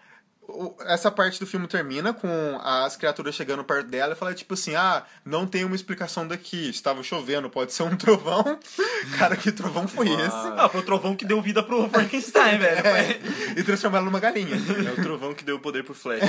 [0.86, 4.74] essa parte do filme termina com as criaturas chegando perto dela e fala, tipo assim,
[4.74, 6.70] ah, não tem uma explicação daqui.
[6.70, 8.58] Estava chovendo, pode ser um trovão.
[9.18, 10.46] Cara, que trovão foi esse?
[10.56, 12.86] Ah, foi o trovão que deu vida pro Frankenstein, velho.
[12.86, 13.20] É,
[13.58, 14.56] e transformar ela numa galinha.
[14.56, 16.20] É o trovão que deu o poder pro Flash.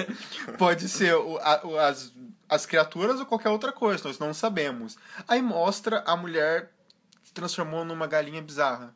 [0.58, 2.12] Pode ser o- a- o- as,
[2.48, 4.96] as criaturas ou qualquer outra coisa, nós não sabemos.
[5.26, 6.70] Aí mostra a mulher
[7.22, 8.94] se transformou numa galinha bizarra.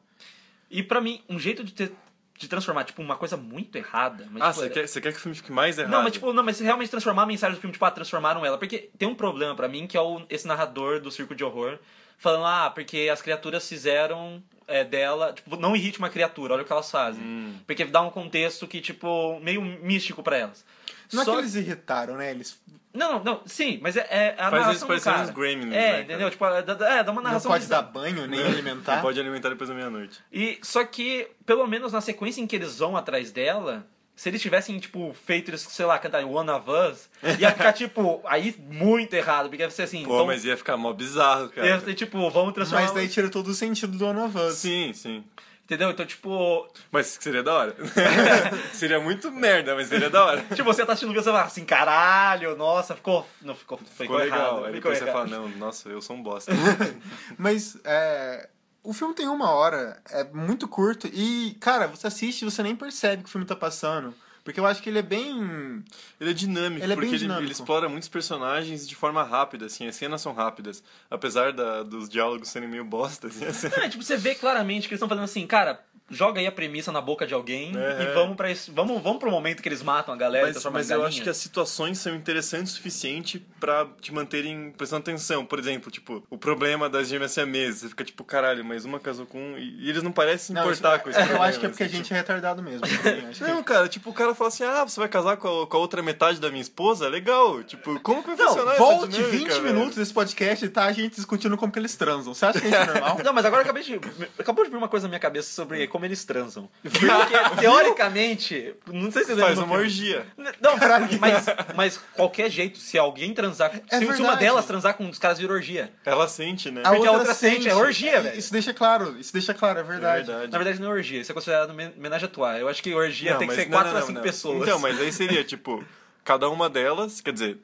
[0.70, 1.94] E pra mim, um jeito de ter
[2.42, 4.26] de transformar, tipo, uma coisa muito errada.
[4.30, 5.92] Mas, ah, tipo, você quer, você quer que o filme fique mais errado?
[5.92, 8.58] Não, mas tipo, não, mas realmente transformar a mensagem do filme, tipo, ah, transformaram ela.
[8.58, 11.78] Porque tem um problema pra mim, que é o, esse narrador do circo de horror,
[12.18, 15.32] falando, ah, porque as criaturas fizeram é, dela.
[15.32, 17.22] Tipo, não irrite uma criatura, olha o que elas fazem.
[17.22, 17.54] Hum.
[17.64, 20.64] Porque dá um contexto que, tipo, meio místico pra elas.
[21.12, 22.30] Não Só- é que eles irritaram, né?
[22.30, 22.60] Eles
[22.94, 25.28] Não, não, não, sim, mas é, é a Faz eles narração do parecerem cara.
[25.28, 26.02] uns gremlins, É, né, cara?
[26.02, 26.30] entendeu?
[26.30, 27.82] Tipo, é, dá- é, dá uma não narração pode bizarra.
[27.82, 29.00] dar banho nem Não alimentar.
[29.00, 30.20] pode alimentar depois da meia-noite.
[30.32, 34.42] E só que, pelo menos na sequência em que eles vão atrás dela, se eles
[34.42, 39.14] tivessem, tipo, feito eles, sei lá, cantarem One of Us, ia ficar, tipo, aí muito
[39.14, 40.04] errado, porque ia ser assim.
[40.04, 41.66] Pô, então, mas ia ficar mó bizarro, cara.
[41.66, 42.82] ia ser, tipo, vamos transformar.
[42.84, 44.56] Mas daí tira todo o sentido do One of Us.
[44.56, 45.24] Sim, sim.
[45.64, 45.90] Entendeu?
[45.90, 46.68] Então, tipo.
[46.90, 47.76] Mas seria da hora.
[48.74, 50.42] seria muito merda, mas seria da hora.
[50.54, 53.26] Tipo, você tá assistindo o vídeo e você fala assim, caralho, nossa, ficou.
[53.40, 54.38] Não, ficou, ficou, Ficou legal.
[54.38, 54.64] errado.
[54.66, 56.52] Aí depois você fala, não, nossa, eu sou um bosta.
[57.38, 58.48] Mas é,
[58.82, 62.74] o filme tem uma hora, é muito curto e, cara, você assiste e você nem
[62.74, 64.12] percebe que o filme tá passando.
[64.44, 65.84] Porque eu acho que ele é bem.
[66.20, 67.44] Ele é dinâmico, Ele é porque ele, dinâmico.
[67.44, 70.82] ele explora muitos personagens de forma rápida, assim, as cenas são rápidas.
[71.10, 74.34] Apesar da, dos diálogos serem meio bosta, assim, a cena- Não, é, tipo, você vê
[74.34, 77.72] claramente que eles estão fazendo assim, cara, joga aí a premissa na boca de alguém
[77.76, 78.02] É.
[78.02, 78.72] e vamos para isso.
[78.72, 81.28] Vamos, vamos pro momento que eles matam a galera e Mas, mas eu acho que
[81.28, 85.44] as situações são interessantes o suficiente pra te manterem prestando atenção.
[85.46, 87.80] Por exemplo, tipo, o problema das gêmeas siamesas.
[87.80, 89.58] Você fica tipo, caralho, mas uma casou com um.
[89.58, 91.44] E, eles não parecem se Não, importar isso- com esse é, problema.
[91.44, 92.84] Eu acho que é porque a assim, gente é retardado mesmo.
[92.84, 92.98] acho
[93.38, 95.76] que- Não, cara, tipo, o cara fala assim, ah, você vai casar com a, com
[95.76, 97.08] a outra metade da minha esposa?
[97.08, 97.62] Legal.
[97.62, 99.62] Tipo, como que vai Não, funcionar volte essa dinâmica, 20 velho?
[99.62, 102.34] minutos desse podcast e tá a gente discutindo como que eles transam.
[102.34, 103.18] Você acha que isso é normal?
[103.24, 104.00] Não, mas agora eu acabei de.
[104.38, 106.68] Acabou de vir uma coisa na minha cabeça sobre como eles transam.
[106.82, 109.82] Porque, teoricamente, não sei se você Faz uma filme.
[109.82, 110.26] orgia.
[110.60, 110.76] Não,
[111.20, 113.70] mas, mas qualquer jeito, se alguém transar.
[113.72, 114.38] se, se uma É verdade.
[114.40, 115.92] delas transar com um dos caras, vira orgia.
[116.04, 116.82] Ela sente, né?
[116.82, 118.38] Porque a outra sente, é orgia, velho.
[118.38, 120.26] Isso deixa claro, isso deixa claro, é É verdade.
[120.26, 120.52] verdade.
[120.52, 122.58] Na verdade, não é orgia, isso é considerado men- homenagem a tua.
[122.58, 124.22] Eu acho que orgia Não, tem que ser não, 4 não, a não, 5 não.
[124.22, 124.62] pessoas.
[124.62, 125.84] Então, mas aí seria, tipo,
[126.24, 127.58] cada uma delas, quer dizer.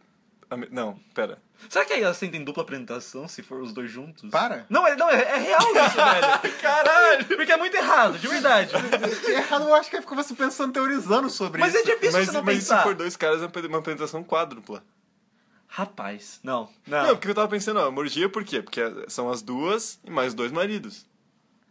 [0.51, 1.39] a Não, pera.
[1.69, 4.29] Será que aí elas sentem dupla apresentação se for os dois juntos?
[4.31, 4.65] Para.
[4.71, 6.57] Não, é, não, é, é real isso, velho.
[6.63, 7.25] Caralho!
[7.27, 8.73] Porque é muito errado, de verdade.
[9.29, 11.83] Errado, eu acho que é porque você pensando, teorizando sobre Mas isso.
[11.83, 12.79] é difícil Mas, você não mas pensar.
[12.79, 14.83] se for dois caras, é uma apresentação quádrupla.
[15.67, 16.69] Rapaz, não.
[16.87, 17.09] Não, Não.
[17.17, 18.63] porque eu tava pensando, ó, uma orgia por quê?
[18.63, 21.07] Porque são as duas e mais dois maridos.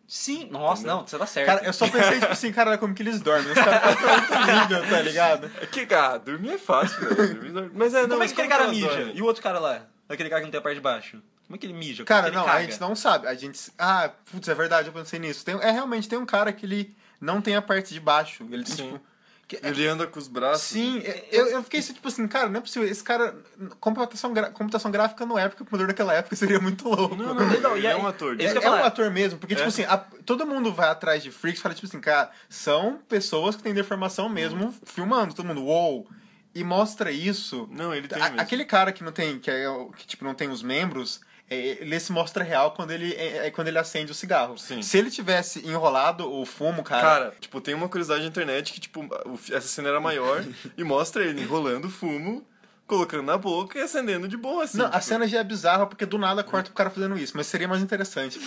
[0.07, 0.97] Sim, nossa, Entendeu?
[0.99, 1.47] não, você tá certo.
[1.47, 3.51] Cara, eu só pensei, tipo assim, cara, como que eles dormem.
[3.51, 5.51] Os caras estão nível, tá ligado?
[5.61, 7.51] É que, cara, dormir é fácil, velho.
[7.51, 8.87] Dormir- Mas é, não, Como é mas que aquele cara mija?
[8.87, 9.17] dormem?
[9.17, 9.81] E o outro cara lá?
[10.07, 11.21] Aquele cara que não tem a parte de baixo.
[11.45, 12.03] Como é que ele mija?
[12.03, 12.57] Como Cara, é que ele não, caga?
[12.57, 13.27] a gente não sabe.
[13.27, 13.71] A gente.
[13.77, 15.43] Ah, putz, é verdade, eu pensei nisso.
[15.43, 18.45] Tem, é realmente, tem um cara que ele não tem a parte de baixo.
[18.49, 18.91] Ele tem, Sim.
[18.93, 19.01] tipo.
[19.47, 20.63] Que- Ele anda com os braços.
[20.67, 22.87] Sim, eu, eu fiquei assim, tipo assim, cara, não é possível.
[22.87, 23.35] Esse cara.
[23.79, 27.15] Computação, computação gráfica não é, porque o computador daquela época seria muito louco.
[27.15, 28.39] Não, não, Não, e ele é um ator.
[28.39, 29.69] É, é um ator mesmo, porque, tipo É.
[29.69, 33.55] assim, a- todo mundo vai atrás de freaks e fala, tipo assim, cara, são pessoas
[33.55, 36.07] que têm deformação mesmo, filmando, todo mundo, uou!
[36.53, 37.69] E mostra isso.
[37.71, 38.41] Não, ele tem A- mesmo.
[38.41, 41.99] aquele cara que não tem, que, é, que tipo, não tem os membros, é, ele
[41.99, 44.57] se mostra real quando ele, é, é quando ele acende o cigarro.
[44.57, 44.81] Sim.
[44.81, 47.01] Se ele tivesse enrolado o fumo, cara.
[47.01, 50.43] Cara, tipo, tem uma curiosidade na internet que, tipo, o essa cena era maior
[50.77, 52.45] e mostra ele enrolando fumo,
[52.85, 54.77] colocando na boca e acendendo de boa, assim.
[54.77, 57.33] não, a tipo, cena já é bizarra porque do nada corta o cara fazendo isso,
[57.35, 58.39] mas seria mais interessante.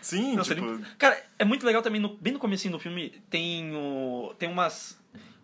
[0.00, 0.60] Sim, Não, tipo...
[0.60, 4.48] seria- Cara, é muito legal também, no- bem no comecinho do filme, tem, o, tem
[4.50, 4.98] umas...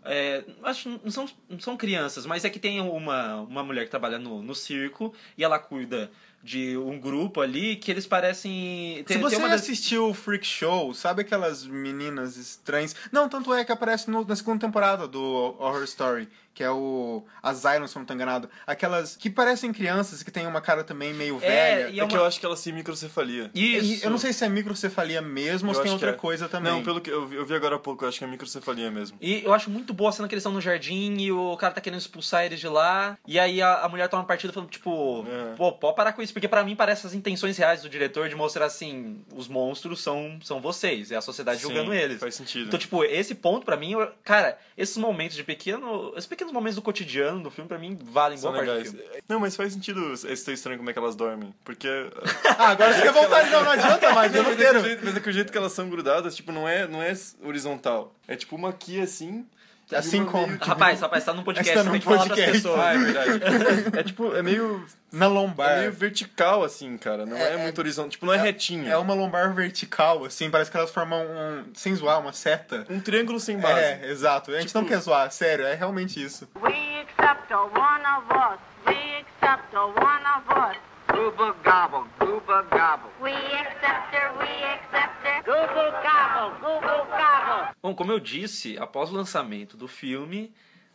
[0.05, 3.85] é, acho que não são, não são crianças, mas é que tem uma, uma mulher
[3.85, 6.11] que trabalha no, no circo e ela cuida
[6.42, 8.96] de um grupo ali que eles parecem...
[8.98, 12.96] Se Tem, você tem uma das- assistiu o Freak Show, sabe aquelas meninas estranhas?
[13.12, 15.22] Não, tanto é que aparece no- na segunda temporada do
[15.59, 16.29] Horror Story,
[16.61, 18.51] que é o Asylum, se eu não tô enganado.
[18.66, 21.88] Aquelas que parecem crianças, que tem uma cara também meio É, velha.
[21.88, 23.51] e É é que eu acho que elas têm microcefalia.
[23.55, 24.03] Isso.
[24.03, 26.12] E Eu não sei se é microcefalia mesmo ou Eu se tem outra é.
[26.12, 26.70] coisa também.
[26.70, 28.90] Não, pelo que eu vi, eu vi agora há pouco, eu acho que é microcefalia
[28.90, 29.16] mesmo.
[29.23, 31.73] E eu acho muito boa a cena que eles estão no jardim e o cara
[31.73, 33.16] tá querendo expulsar eles de lá.
[33.27, 35.55] E aí a, a mulher toma partida falando, tipo, É.
[35.57, 36.35] pô, pode parar com isso.
[36.35, 40.38] Porque pra mim parece as intenções reais do diretor de mostrar assim, os monstros são,
[40.42, 42.20] são vocês, é a sociedade Sim, julgando eles.
[42.20, 42.66] Faz sentido.
[42.66, 46.12] Então, tipo, esse ponto pra mim, eu- cara, esses momentos de pequeno.
[46.14, 49.07] Esses pequenos momentos do cotidiano do filme, pra mim, valem São boa parte do legais.
[49.11, 49.23] filme.
[49.29, 51.55] Não, mas faz sentido esse estranho como é que elas dormem.
[51.65, 51.89] Porque.
[52.59, 54.81] Ah, agora você quer voltar, não, não adianta mais, eu Não, é que o quero.
[54.85, 57.13] jeito, mas é que o jeito que elas são grudadas, tipo, não é, não é
[57.43, 58.13] horizontal.
[58.29, 59.47] É tipo uma aqui assim.
[59.92, 62.53] Assim como- tipo, Rapaz, rapaz, tá num podcast, Tá num tem que falar pras podcast.
[62.53, 62.81] pessoas.
[62.81, 63.98] Ah, é verdade.
[63.98, 64.85] É tipo, é meio.
[65.12, 65.79] Na É lombar.
[65.79, 67.26] meio vertical, assim, cara.
[67.26, 68.11] Não é, É, muito horizontal.
[68.11, 68.88] Tipo, não é, retinho.
[68.88, 71.64] É uma lombar vertical, assim, parece que elas formam um.
[71.74, 72.87] Sem zoar, uma seta.
[72.88, 73.81] um triângulo sem base.
[73.81, 74.53] É, exato.
[74.53, 76.48] A gente não Tipo- quer zoar, sério, é realmente isso.
[76.62, 78.61] We accept the one of us.
[78.87, 80.76] We accept the one of us.
[81.20, 83.11] Gooba gobble, gooba gobble.
[83.20, 85.42] We accept her, we accept her.
[85.44, 87.74] Google gobble, Google gobble.
[87.83, 90.50] Bom, como eu disse, após o lançamento do filme,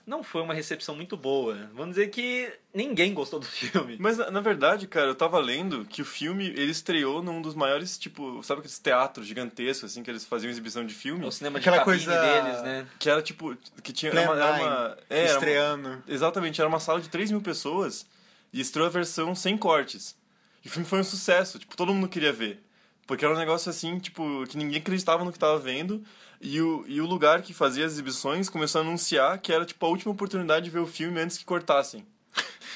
[0.05, 1.69] não foi uma recepção muito boa.
[1.75, 3.97] Vamos dizer que ninguém gostou do filme.
[3.99, 7.53] Mas na, na verdade, cara, eu tava lendo que o filme ele estreou num dos
[7.53, 11.23] maiores, tipo, sabe aqueles teatros gigantescos, assim, que eles faziam exibição de filme?
[11.23, 12.87] O cinema de Aquela cabine coisa- deles, né?
[12.97, 13.55] Que era tipo.
[13.83, 14.11] Que tinha.
[14.11, 16.03] Plan Era uma, era uma- é, era uma- estreando.
[16.07, 18.07] exatamente, era uma sala de 3 mil pessoas
[18.55, 20.15] e estreou a versão sem cortes.
[20.63, 22.63] E o filme foi um sucesso, tipo, todo mundo queria ver.
[23.05, 26.01] Porque era um negócio assim, tipo, que ninguém acreditava no que tava vendo.
[26.39, 29.85] E o, e o lugar que fazia as exibições começou a anunciar que era, tipo,
[29.85, 32.07] a última oportunidade de ver o filme antes que cortassem.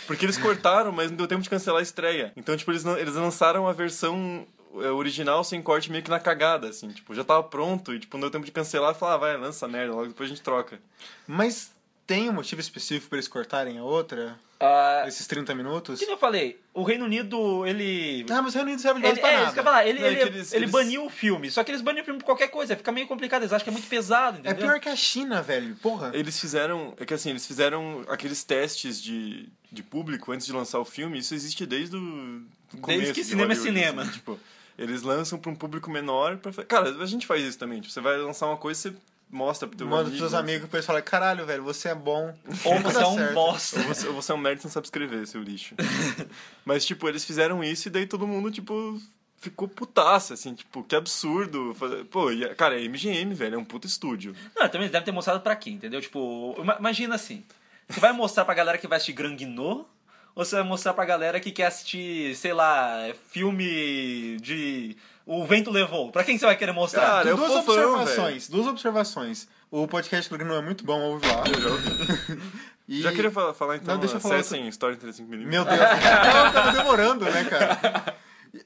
[0.05, 2.33] Porque eles cortaram, mas não deu tempo de cancelar a estreia.
[2.35, 4.45] Então, tipo, eles, eles lançaram a versão
[4.81, 6.89] é, original sem corte meio que na cagada, assim.
[6.89, 9.65] Tipo, já tava pronto e, tipo, não deu tempo de cancelar falar, ah, vai, lança
[9.65, 10.81] merda, logo depois a gente troca.
[11.25, 11.71] Mas
[12.09, 14.35] tem um motivo específico pra eles cortarem a outra?
[14.59, 15.99] Ah, Esses 30 minutos?
[15.99, 18.25] que eu falei, o Reino Unido, ele...
[18.29, 19.45] Ah, mas o Reino Unido serve de Ele, pra é, nada.
[19.45, 21.49] isso que falar, ele, Não, é ele, que eles- ele eles- baniu o filme.
[21.49, 23.69] Só que eles baniam o filme por qualquer coisa, fica meio complicado, eles acham que
[23.69, 24.67] é muito pesado, É entendeu?
[24.67, 25.75] pior que a China, velho.
[25.75, 26.11] Porra.
[26.13, 26.93] Eles fizeram.
[26.97, 31.19] É que assim, eles fizeram aqueles testes de, de público antes de lançar o filme.
[31.19, 32.41] Isso existe desde o
[32.73, 34.01] do começo que de cinema é Hollywood, cinema.
[34.01, 34.37] assim, tipo,
[34.77, 36.35] eles lançam pra um público menor.
[36.37, 36.51] Pra...
[36.65, 37.79] Cara, a gente faz isso também.
[37.79, 38.93] Tipo, você vai lançar uma coisa, você
[39.29, 40.17] mostra pro teu Manda amigo.
[40.17, 42.33] pros seus amigos pra eles falarem, caralho, velho, você é bom.
[42.65, 43.33] Ou você é um certo.
[43.33, 43.79] bosta.
[43.79, 45.75] Ou você, ou você é um merda e não sabe escrever, seu lixo.
[46.65, 48.99] Mas, tipo, eles fizeram isso e daí todo mundo, tipo,
[49.37, 51.75] ficou putaça, assim, tipo, que absurdo.
[52.09, 54.35] Pô, e, cara, é MGM, velho, é um puto estúdio.
[54.55, 56.01] Não, também eles devem ter mostrado pra quem, entendeu?
[56.01, 57.43] Tipo, ima- imagina assim,
[57.87, 59.87] você vai mostrar pra galera que vai assistir Grand Guignol,
[60.35, 62.97] ou você vai mostrar pra galera que quer assistir, sei lá,
[63.31, 64.95] filme de...
[65.31, 66.11] O Vento Levou.
[66.11, 67.01] Pra quem você vai querer mostrar?
[67.01, 69.47] Cara, duas fofão, observações, duas observações.
[69.69, 71.43] O podcast do não é muito bom, ouve lá.
[71.47, 72.41] Eu já ouvi.
[72.89, 73.03] E...
[73.03, 75.45] Já queria fa- falar então, Não, deixa eu falar acessem História em 35mm.
[75.45, 78.15] Meu Deus, tava, tava demorando, né, cara?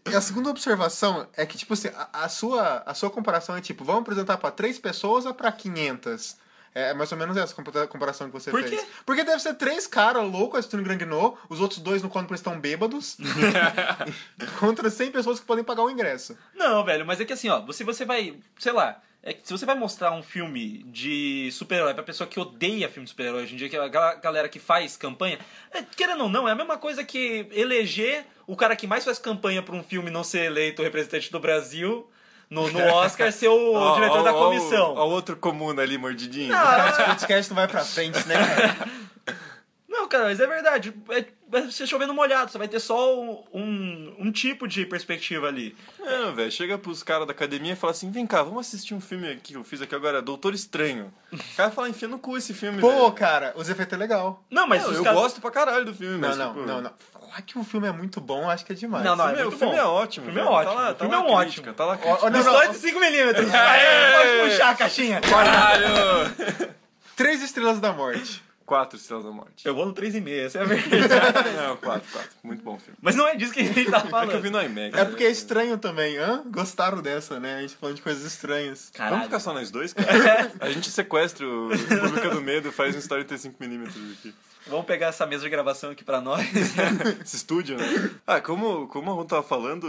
[0.09, 3.59] E a segunda observação é que, tipo assim, a, a sua, a sua comparação é
[3.59, 6.37] tipo, vamos apresentar pra três pessoas ou pra 500?
[6.75, 8.81] É mais ou menos essa compa- comparação que você Por fez.
[8.81, 8.87] quê?
[9.05, 12.39] Porque deve ser três caras loucos assistindo Grand Guignol, os outros dois no quando eles
[12.39, 13.17] estão bêbados,
[14.59, 16.37] contra 100 pessoas que podem pagar o ingresso.
[16.55, 19.65] Não, velho, mas é que assim, ó, se você vai, sei lá, é se você
[19.65, 23.57] vai mostrar um filme de super-herói pra pessoa que odeia filme de super-herói hoje em
[23.57, 25.39] dia, que é a gal- galera que faz campanha,
[25.71, 29.17] é, querendo ou não, é a mesma coisa que eleger o cara que mais faz
[29.19, 32.09] campanha pra um filme não ser eleito representante do Brasil
[32.53, 34.93] no, no Oscar ser o Ó, diretor ó, da comissão.
[34.95, 36.53] Ó, o outro comuna ali, mordidinho.
[36.89, 38.87] Esse podcast não vai pra frente, né, cara?
[39.93, 40.91] Não, cara, mas é verdade.
[41.11, 43.15] É, vai ser chovendo molhado, você vai ter só
[43.53, 45.75] um, um tipo de perspectiva ali.
[46.01, 48.99] É, velho, chega pros caras da academia e fala assim: vem cá, vamos assistir um
[48.99, 51.13] filme aqui que eu fiz aqui agora, Doutor Estranho.
[51.31, 53.11] O cara fala, enfia no cu esse filme, Pô, velho.
[53.13, 54.43] cara, os efeitos é legal.
[54.49, 56.65] Não, mas Não, os eu caras- gosto pra caralho do filme, Não, mas, não, tipo,
[56.65, 56.91] não, não.
[57.13, 59.03] Falar que o filme é muito bom, acho que é demais.
[59.05, 59.79] Não, não, O filme, é o filme bom.
[59.79, 60.23] é ótimo.
[60.25, 60.55] O filme é velho.
[60.55, 60.73] ótimo.
[60.75, 61.73] Tá lá, O tá filme lá é um crítica, ótimo.
[61.75, 62.25] Tá lá crítica.
[62.25, 62.71] ó, não, não.
[62.71, 63.33] de 5mm.
[64.13, 65.21] Pode puxar a caixinha.
[65.21, 66.73] Caralho!
[67.15, 68.43] Três estrelas da morte.
[68.73, 69.67] Quatro Estrelas da Morte.
[69.67, 71.51] Eu vou no 3,5, essa é a verdade.
[71.55, 72.31] Não, quatro, quatro.
[72.41, 72.97] Muito bom filme.
[72.99, 74.41] Mas não é disso que a gente tá É que eu falando.
[74.41, 74.97] vi no IMAX.
[74.97, 75.31] É porque é né?
[75.31, 76.43] estranho também, hã?
[76.47, 77.57] Gostaram dessa, né?
[77.57, 78.91] A gente falando de coisas estranhas.
[78.95, 79.23] Vamos Caralho.
[79.25, 80.51] ficar só nós dois, cara?
[80.59, 84.33] A gente sequestra o República do Medo faz um story 35mm aqui.
[84.65, 86.41] Vamos pegar essa mesa de gravação aqui pra nós.
[87.21, 88.11] Esse estúdio, né?
[88.25, 89.83] Ah, como, como a Ron tava falando,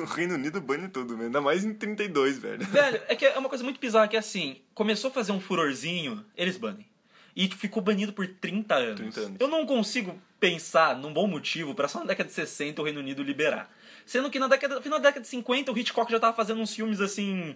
[0.00, 1.24] o Reino Unido bane tudo, né?
[1.24, 2.64] Ainda mais em 32, velho.
[2.64, 5.40] Velho, é que é uma coisa muito bizarra que é assim, começou a fazer um
[5.40, 6.86] furorzinho, eles banem.
[7.34, 8.96] E ficou banido por 30 anos.
[8.96, 9.36] 30 anos.
[9.40, 13.00] Eu não consigo pensar num bom motivo pra só na década de 60 o Reino
[13.00, 13.70] Unido liberar.
[14.04, 16.74] Sendo que na década, final da década de 50 o Hitchcock já tava fazendo uns
[16.74, 17.54] filmes assim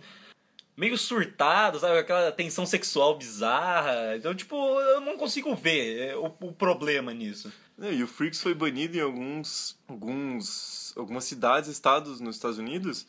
[0.77, 1.99] meio surtados, sabe?
[1.99, 4.17] Aquela tensão sexual bizarra.
[4.17, 7.53] Então, tipo, eu não consigo ver é, o, o problema nisso.
[7.81, 13.07] É, E o Freaks foi banido em alguns, alguns, algumas cidades, estados nos Estados Unidos.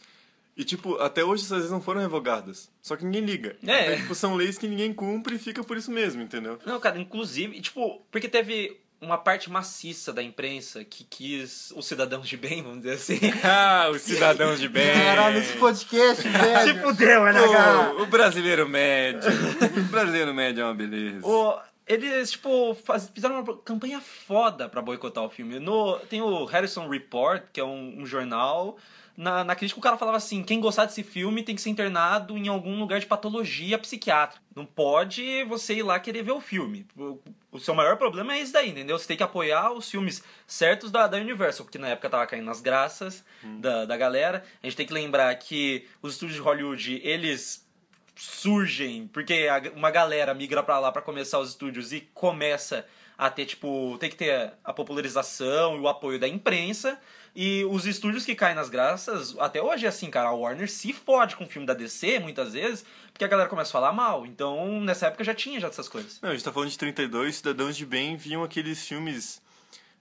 [0.58, 2.72] E, tipo, até hoje essas leis não foram revogadas.
[2.82, 3.56] Só que ninguém liga.
[3.66, 3.86] É.
[3.86, 6.58] Então, tipo, são leis que ninguém cumpre e fica por isso mesmo, entendeu?
[6.66, 12.28] Não, cara, inclusive, tipo, porque teve uma parte maciça da imprensa que quis os cidadãos
[12.28, 13.20] de bem, vamos dizer assim.
[13.46, 14.92] Ah, os cidadãos de bem.
[14.92, 16.74] Caralho, esse podcast, velho.
[16.74, 17.94] Se fudeu, NH!
[17.96, 19.30] Pô, o brasileiro médio.
[19.78, 21.24] O brasileiro médio é uma beleza.
[21.28, 25.60] O, eles, tipo, faz- fizeram uma campanha foda pra boicotar o filme.
[25.60, 28.76] No, tem o Harrison Report, que é um, um jornal.
[29.18, 32.38] Na, na crítica, o cara falava assim: quem gostar desse filme tem que ser internado
[32.38, 34.46] em algum lugar de patologia psiquiátrica.
[34.56, 36.86] Não pode você ir lá querer ver o filme.
[36.96, 37.20] O,
[37.52, 38.98] o seu maior problema é isso daí, entendeu?
[39.00, 42.46] Você tem que apoiar os filmes certos da, da Universal, porque na época tava caindo
[42.46, 43.26] nas graças
[43.60, 44.44] da, da galera.
[44.62, 47.68] A gente tem que lembrar que os estúdios de Hollywood, eles
[48.16, 52.86] surgem porque uma galera migra pra lá pra começar os estúdios e começa
[53.18, 57.00] a ter tipo tem que ter a popularização e o apoio da imprensa
[57.40, 60.92] e os estúdios que caem nas graças até hoje é assim cara a Warner se
[60.92, 64.26] fode com o filme da DC muitas vezes porque a galera começa a falar mal
[64.26, 67.36] então nessa época já tinha já dessas coisas Não, a gente tá falando de 32,
[67.36, 69.40] cidadãos de bem viam aqueles filmes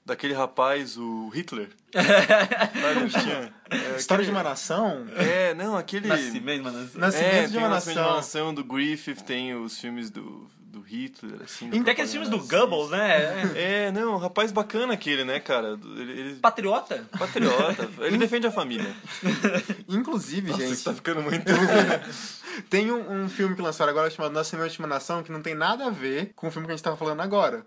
[0.06, 1.68] daquele rapaz, o Hitler.
[3.10, 5.04] Sabe, é, História de uma nação?
[5.16, 6.06] É, não, aquele...
[6.06, 6.62] Nascimento.
[6.94, 8.14] Nascimento é, de uma Nascimento de uma nação.
[8.14, 11.70] Nação do Griffith, tem os filmes do, do Hitler, assim.
[11.70, 13.46] Tem aqueles filmes do Goebbels, né?
[13.56, 13.90] É.
[13.90, 15.78] Não, um rapaz bacana aquele, né, cara?
[15.96, 17.06] Ele, ele Patriota?
[17.18, 18.94] patriota, ele defende a família.
[19.88, 21.44] Inclusive, Nossa, gente, isso tá ficando muito...
[22.68, 25.54] tem um, um filme que lançaram agora chamado Nascimento de uma Nação que não tem
[25.54, 27.64] nada a ver com o filme que a gente tava falando agora.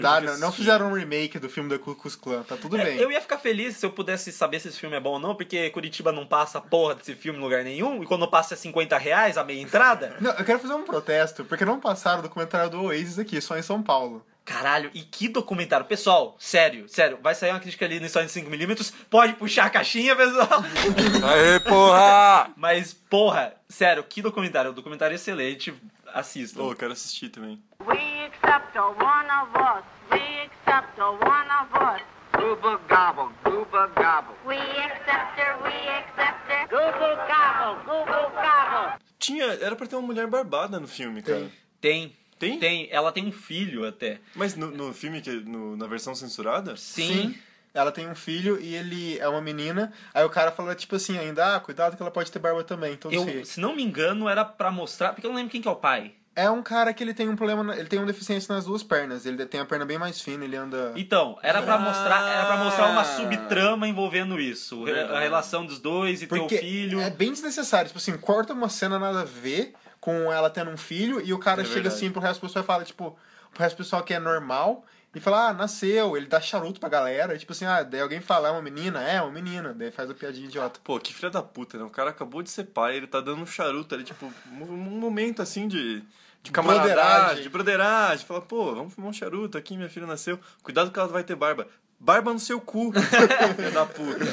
[0.00, 0.20] Tá?
[0.20, 2.98] Eu Não, não fizeram um remake do filme da Ku Klux Klan, tá tudo bem.
[2.98, 5.18] É, eu ia ficar feliz se eu pudesse saber se esse filme é bom ou
[5.18, 8.54] não, porque Curitiba não passa a porra desse filme em lugar nenhum, e quando passa
[8.54, 10.16] é 50 reais a meia entrada.
[10.20, 13.58] Não, eu quero fazer um protesto, porque não passaram o documentário do Oasis aqui, só
[13.58, 14.24] em São Paulo.
[14.44, 15.84] Caralho, e que documentário.
[15.86, 20.14] Pessoal, sério, sério, vai sair uma crítica ali no de 5mm, pode puxar a caixinha,
[20.14, 20.62] pessoal.
[21.28, 22.52] Aê, porra!
[22.56, 24.70] Mas, porra, sério, que documentário.
[24.70, 25.74] O documentário é excelente,
[26.14, 26.62] assista.
[26.62, 27.60] Ô, eu quero assistir também.
[27.86, 29.84] We accept a one of us.
[30.10, 32.02] We accept a one of us.
[32.32, 34.34] Gooba gobble, gooba gobble.
[34.44, 35.56] We accept her.
[35.62, 36.66] We accept her.
[36.68, 37.84] Google gobble.
[37.84, 38.98] Google gobble.
[39.20, 41.48] Tinha, era pra ter uma mulher barbada no filme, cara.
[41.80, 42.12] Tem.
[42.38, 42.58] Tem?
[42.58, 42.88] Tem.
[42.90, 44.18] Ela tem um filho até.
[44.34, 46.76] Mas no, no filme, que, no, na versão censurada?
[46.76, 47.36] Sim.
[47.72, 49.92] Ela tem um filho e ele é uma menina.
[50.12, 52.94] Aí o cara fala, tipo assim, ainda, ah, cuidado que ela pode ter barba também.
[52.94, 55.12] Então, Eu, se não me engano, era pra mostrar.
[55.12, 56.12] Porque eu não lembro quem que é o pai.
[56.36, 59.24] É um cara que ele tem um problema, ele tem uma deficiência nas duas pernas.
[59.24, 60.92] Ele tem a perna bem mais fina, ele anda.
[60.94, 63.04] Então, era pra mostrar, era para mostrar uma Ah.
[63.04, 67.00] subtrama envolvendo isso, a relação dos dois e ter o Porque filho.
[67.00, 67.86] é bem desnecessário.
[67.88, 71.38] Tipo assim, corta uma cena nada a ver com ela tendo um filho e o
[71.38, 71.94] cara É chega verdade.
[71.96, 73.18] assim pro resto do pessoal e fala, tipo,
[73.52, 76.14] pro resto do pessoal que é normal e fala, ah, nasceu.
[76.18, 77.34] Ele dá charuto pra galera.
[77.34, 79.02] E, tipo assim, ah, daí alguém fala, é uma menina?
[79.02, 79.72] É, uma menina.
[79.72, 80.78] Daí faz a piadinha idiota.
[80.84, 81.84] Pô, que filha da puta, né?
[81.84, 85.40] O cara acabou de ser pai, ele tá dando um charuto ali, tipo, um momento
[85.40, 86.04] assim de.
[86.46, 87.42] De camaradagem, Broderagem.
[87.42, 88.26] de broderagem.
[88.26, 90.38] Fala, pô, vamos fumar um charuto aqui, minha filha nasceu.
[90.62, 91.66] Cuidado que ela vai ter barba.
[91.98, 92.92] Barba no seu cu,
[93.56, 94.32] filha da puta.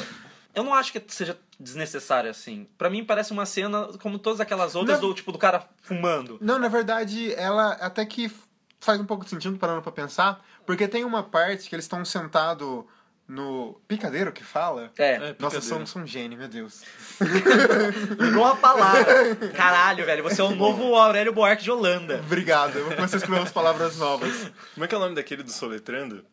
[0.54, 2.68] Eu não acho que seja desnecessário assim.
[2.78, 5.08] Pra mim parece uma cena como todas aquelas outras Não.
[5.08, 6.38] do tipo do cara fumando.
[6.40, 8.30] Não, na verdade, ela até que
[8.78, 12.04] faz um pouco de sentido parando pra pensar, porque tem uma parte que eles estão
[12.04, 12.84] sentados
[13.26, 14.92] no picadeiro que fala.
[14.98, 15.62] É, Nossa, picadeiro.
[15.62, 16.82] são, são gênio, meu Deus.
[18.28, 19.36] igual a palavra.
[19.54, 22.20] Caralho, velho, você é o novo Aurélio Buarque de Holanda.
[22.26, 24.50] Obrigado, eu vou começar a escrever umas palavras novas.
[24.74, 26.24] Como é que é o nome daquele do Soletrando?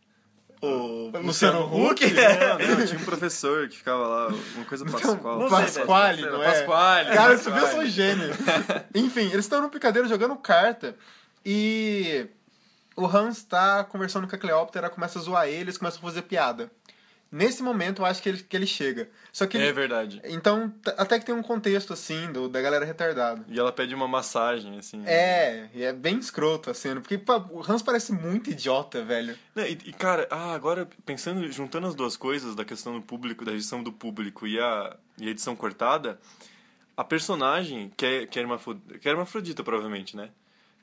[0.62, 2.06] O Luciano Huck?
[2.14, 5.40] Não, não, tinha um professor que ficava lá, uma coisa Pascoal.
[5.40, 6.46] Não sei, Pasquale, não é?
[6.46, 8.30] Pasquale, Cara, você viu, eu sou gênio.
[8.94, 10.96] Enfim, eles estão no picadeiro jogando carta
[11.44, 12.28] e
[12.96, 16.22] o Hans tá conversando com a Cleópatra, começa a zoar ele, eles começam a fazer
[16.24, 16.70] piada.
[17.32, 19.10] Nesse momento, eu acho que ele, que ele chega.
[19.32, 20.22] Só que É ele- verdade.
[20.26, 23.46] Então, até que tem um contexto, assim, do, da galera retardada.
[23.48, 25.02] E ela pede uma massagem, assim.
[25.06, 29.38] É, e é bem escroto a cena, porque pô, o Hans parece muito idiota, velho.
[29.56, 33.54] E, e, cara, ah, agora pensando, juntando as duas coisas, da questão do público, da
[33.54, 36.20] edição do público e a, e a edição cortada,
[36.98, 40.30] a personagem, que é, que, é hermafro- que é hermafrodita, provavelmente, né?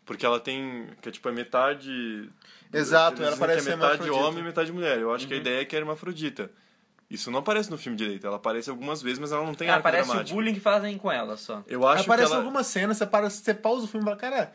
[0.09, 2.31] Porque ela tem, que é tipo, é metade...
[2.73, 4.99] Exato, ela parece que é metade homem e metade mulher.
[4.99, 6.51] Eu acho que a ideia é que é hermafrodita.
[7.11, 8.27] Isso não aparece no filme direito.
[8.27, 10.35] Ela aparece algumas vezes, mas ela não tem Cara, arco parece o dramático.
[10.35, 11.63] bullying que fazem com ela só.
[11.67, 12.43] Eu acho Aparece que ela...
[12.43, 14.53] algumas cenas, você, para, você pausa o filme e fala, cara...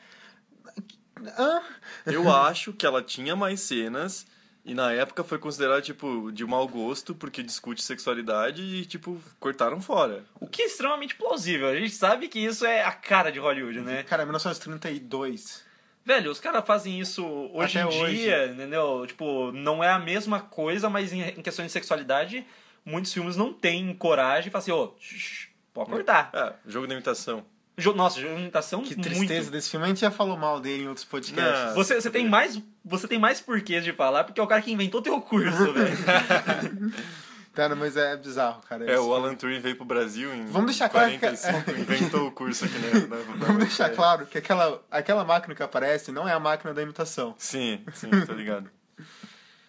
[1.38, 1.62] Ah,
[2.08, 4.26] Eu acho que ela tinha mais cenas
[4.66, 9.82] e na época foi considerada, tipo, de mau gosto porque discute sexualidade e, tipo, cortaram
[9.82, 10.24] fora.
[10.40, 11.68] O que é extremamente plausível.
[11.68, 14.04] A gente sabe que isso é a cara de Hollywood, né?
[14.04, 15.64] cara, 1932.
[16.06, 18.16] Velho, os caras fazem isso hoje Até em hoje.
[18.16, 19.06] dia, entendeu?
[19.08, 22.46] Tipo, não é a mesma coisa, mas em, em questões de sexualidade,
[22.86, 26.30] muitos filmes não têm coragem e falam assim, ô, shh, pode cortar.
[26.34, 27.46] É, jogo da imitação.
[27.78, 29.02] Jo- Nossa, jogo de imitação Que muito.
[29.10, 29.86] tristeza desse filme.
[29.86, 31.66] A gente já falou mal dele em outros podcasts.
[31.68, 31.74] Não.
[31.76, 34.72] Você, você tem mais você tem mais porquês de falar porque é o cara que
[34.72, 35.98] inventou teu curso, velho.
[37.54, 38.84] Cara, mas é bizarro, cara.
[38.92, 39.14] É, o.
[39.14, 42.80] Alan Turing veio pro Brasil em Vamos deixar claro que- 45 inventou o curso aqui
[42.80, 46.40] na, na, na Vamos deixar claro que aquela, aquela máquina que aparece não é a
[46.40, 47.36] máquina da imitação.
[47.38, 48.72] Sim, sim, tô ligado.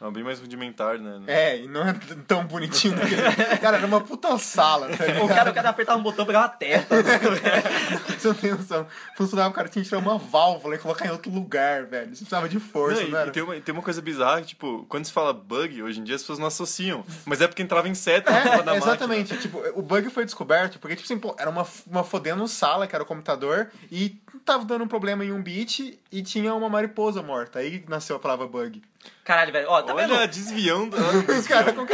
[0.07, 1.23] É bem mais rudimentar, né?
[1.27, 1.95] É, e não é
[2.29, 3.23] tão bonitinho daquele.
[3.59, 6.49] Cara, era uma puta sala, tá o cara, o cara apertava um botão, pegava a
[6.49, 6.95] testa.
[8.19, 8.87] Você não tem noção.
[9.17, 12.09] Funcionava, o cara tinha que tirar uma válvula e colocar em outro lugar, velho.
[12.15, 14.49] Você precisava de força, Não, não, e, e tem, uma, tem uma coisa bizarra, que,
[14.49, 17.05] tipo, quando se fala bug, hoje em dia as pessoas não associam.
[17.25, 18.77] Mas é porque entrava inseto na É, máquina.
[18.77, 19.37] exatamente.
[19.39, 22.95] Tipo, o bug foi descoberto porque, tipo assim, pô, era uma, uma fodendo sala, que
[22.95, 27.23] era o computador, e tava dando um problema em um bit e tinha uma mariposa
[27.23, 27.59] morta.
[27.61, 28.83] Aí nasceu a palavra bug.
[29.25, 29.67] Caralho, velho.
[29.71, 30.27] Ó, tá Olha, vendo?
[30.31, 30.97] desviando.
[31.39, 31.87] Os caras com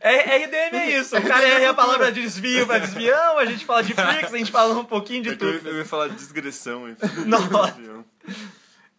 [0.00, 1.16] É, RDM é isso.
[1.16, 4.38] O cara erra a palavra de desvio pra desvião, a gente fala de freaks, a
[4.38, 5.68] gente fala um pouquinho de É que eu, tudo.
[5.70, 6.88] eu ia falar digressão.
[6.88, 6.96] hein?
[7.26, 7.76] Nossa.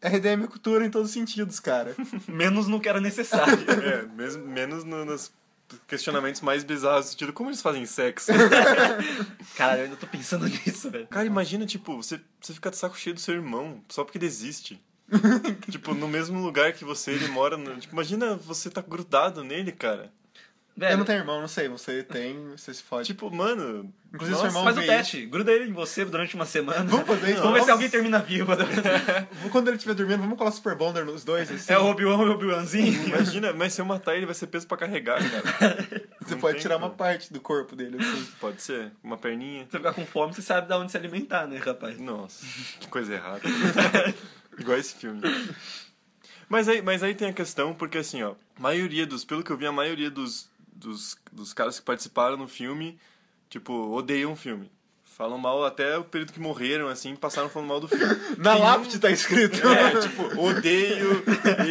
[0.04, 1.94] RDM é cultura em todos os sentidos, cara.
[2.28, 3.54] Menos no que era necessário.
[3.70, 5.32] É, mesmo, menos no- nos
[5.88, 8.32] questionamentos mais bizarros, no sentido como eles fazem sexo.
[9.56, 11.08] Caralho, eu ainda tô pensando nisso, velho.
[11.08, 14.26] Cara, imagina, tipo, você, você fica de saco cheio do seu irmão só porque ele
[14.26, 14.82] existe.
[15.70, 17.58] tipo, no mesmo lugar que você, ele mora.
[17.58, 20.12] no- tipo, imagina você tá grudado nele, cara.
[20.76, 21.68] Velho, Eu não tenho irmão, não sei.
[21.68, 23.06] Você tem, você se fode.
[23.06, 23.94] Tipo, mano.
[24.14, 26.84] Inclusive, nossa, seu irmão Faz o teste, gruda ele em você durante uma semana.
[26.86, 27.42] Vamos fazer isso?
[27.42, 28.52] Vamos ver se alguém termina vivo.
[29.52, 31.74] Quando ele estiver dormindo, vamos colar Super Bonder nos dois, assim.
[31.74, 33.06] É o Obi-Wan e o Obi-Wanzinho.
[33.08, 35.88] Imagina, mas se eu matar ele, vai ser peso pra carregar, cara.
[36.24, 36.86] Você Não pode tirar como.
[36.88, 38.28] uma parte do corpo dele, assim.
[38.40, 38.92] Pode ser.
[39.04, 39.66] Uma perninha.
[39.70, 42.00] Você ficar com fome, você sabe de onde se alimentar, né, rapaz?
[42.00, 42.46] Nossa,
[42.80, 43.42] que coisa errada.
[44.58, 45.22] Igual esse filme.
[46.50, 49.58] Mas aí, mas aí tem a questão, porque assim, ó, maioria dos, pelo que eu
[49.58, 53.00] vi, a maioria dos, dos, dos caras que participaram no filme,
[53.50, 54.70] tipo, odeiam o filme.
[55.06, 58.04] Falam mal até o período que morreram, assim, passaram falando mal do filme.
[58.40, 59.66] Na Tem um- lápide tá escrito.
[59.68, 61.24] É, tipo, odeio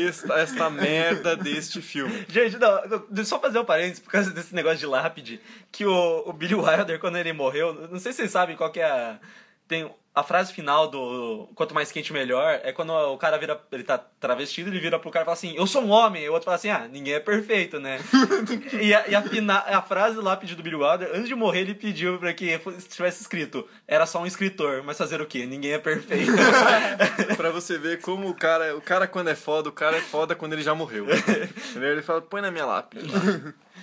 [0.09, 2.25] esta, esta merda deste filme.
[2.29, 2.79] Gente, não,
[3.15, 5.41] eu só fazer um parênteses por causa desse negócio de lápide.
[5.73, 8.79] Que o, o Billy Wilder, quando ele morreu, não sei se vocês sabem qual que
[8.81, 9.19] é a.
[9.67, 12.61] Tem a frase final do Quanto mais quente, melhor.
[12.65, 13.61] É quando o cara vira.
[13.71, 16.25] Ele tá travestido, ele vira pro cara e fala assim: Eu sou um homem.
[16.25, 17.99] E o outro fala assim: Ah, ninguém é perfeito, né?
[18.81, 21.61] e a, e a, fina- a frase do lápide do Billy Wilder, antes de morrer,
[21.61, 22.59] ele pediu pra que
[22.89, 25.47] tivesse escrito: Era só um escritor, mas fazer o quê?
[25.47, 26.33] Ninguém é perfeito.
[27.37, 30.35] Pra você ver como o cara, o cara quando é foda, o cara é foda
[30.35, 31.07] quando ele já morreu.
[31.71, 31.93] Entendeu?
[31.93, 33.05] Ele fala, põe na minha lápide.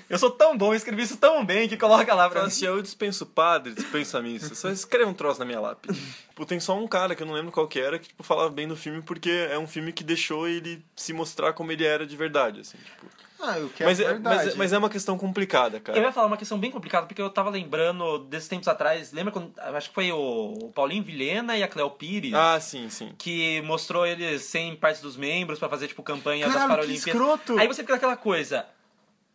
[0.10, 2.48] Eu sou tão bom, eu escrevi isso tão bem que coloca lá pra mim.
[2.48, 4.56] assim, eu dispenso padre, dispenso a missa.
[4.56, 6.00] Só escreve um troço na minha lápide.
[6.30, 8.50] Tipo, tem só um cara que eu não lembro qual que era, que tipo, falava
[8.50, 12.06] bem do filme porque é um filme que deixou ele se mostrar como ele era
[12.06, 13.06] de verdade, assim, tipo.
[13.40, 14.36] Ah, o que é Mas, é, verdade.
[14.46, 16.00] mas, é- mas é uma questão complicada, Eu cara.
[16.00, 19.54] ia falar uma questão bem complicada, porque eu tava lembrando desses tempos atrás, lembra quando.
[19.60, 22.34] Acho que foi o, Paulinho Vilhena e a Cleo Pires.
[22.34, 23.14] Ah, sim, sim.
[23.16, 27.08] Que mostrou eles sem partes dos membros pra fazer, tipo, campanha das Caralho, que Paralimpíadas.
[27.22, 27.60] escroto!
[27.60, 28.66] Aí você fica aquela coisa.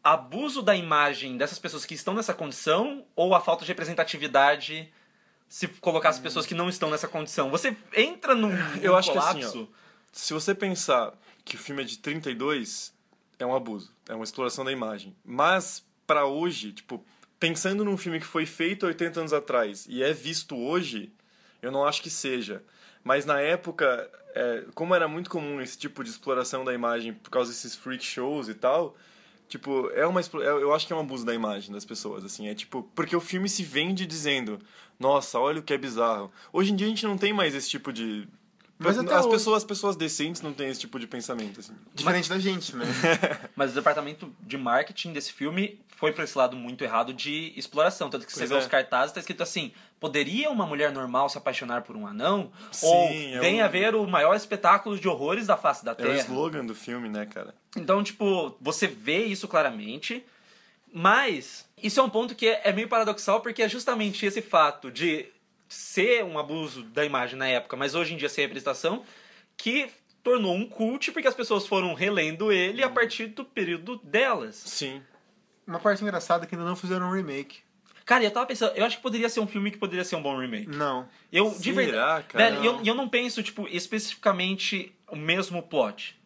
[0.03, 4.93] Abuso da imagem dessas pessoas que estão nessa condição ou a falta de representatividade
[5.49, 7.51] se colocar as pessoas que não estão nessa condição?
[7.51, 8.51] Você entra num,
[8.81, 9.69] Eu acho que assim, colapso.
[10.11, 11.13] Se você pensar
[11.45, 12.93] que o filme é de 32,
[13.39, 15.15] é um abuso, é uma exploração da imagem.
[15.25, 17.05] Mas pra hoje, tipo,
[17.39, 21.13] pensando num filme que foi feito 80 anos atrás e é visto hoje,
[21.63, 22.63] Eu não acho que seja.
[23.05, 27.31] Mas na época, é, como era muito comum esse tipo de exploração da imagem por
[27.31, 28.97] causa desses freak shows e tal,
[29.53, 30.25] tipo, é uma é-
[30.63, 33.21] eu acho que é um abuso da imagem das pessoas, assim, é tipo, porque o
[33.21, 34.59] filme se vende dizendo,
[34.99, 36.33] nossa, olha o que é bizarro.
[36.51, 38.27] Hoje em dia a gente não tem mais esse tipo de
[38.79, 41.73] Mas até as hoje- pessoas, as pessoas decentes não têm esse tipo de pensamento, assim.
[41.95, 42.85] Diferente da gente, né?
[43.55, 48.11] Mas o departamento de marketing desse filme foi pra esse lado muito errado de exploração.
[48.11, 48.59] Tanto que você Pois vê é.
[48.59, 52.51] os cartazes, tá escrito assim: poderia uma mulher normal se apaixonar por um anão?
[52.73, 53.05] Sim, Ou
[53.37, 56.17] é venha um- ver o maior espetáculo de horrores da face da É o Terra.
[56.19, 57.55] slogan do filme, né, cara?
[57.77, 60.25] Então, tipo, você vê isso claramente,
[60.93, 64.91] mas isso é um ponto que é é meio paradoxal, porque é justamente esse fato
[64.91, 65.27] de
[65.73, 69.05] ser um abuso da imagem na época, mas hoje em dia ser representação,
[69.57, 69.91] que
[70.23, 74.57] tornou um cult, porque as pessoas foram relendo ele a partir do período delas.
[74.57, 75.03] Sim.
[75.67, 77.61] Uma parte engraçada é que ainda não fizeram um remake.
[78.05, 80.23] Cara, eu tava pensando, eu acho que poderia ser um filme que poderia ser um
[80.23, 80.69] bom remake.
[80.69, 81.09] Não.
[81.33, 82.27] Eu, de Será, verdade.
[82.29, 82.51] cara?
[82.51, 86.21] Velho, eu, eu não penso, tipo, especificamente o mesmo plot.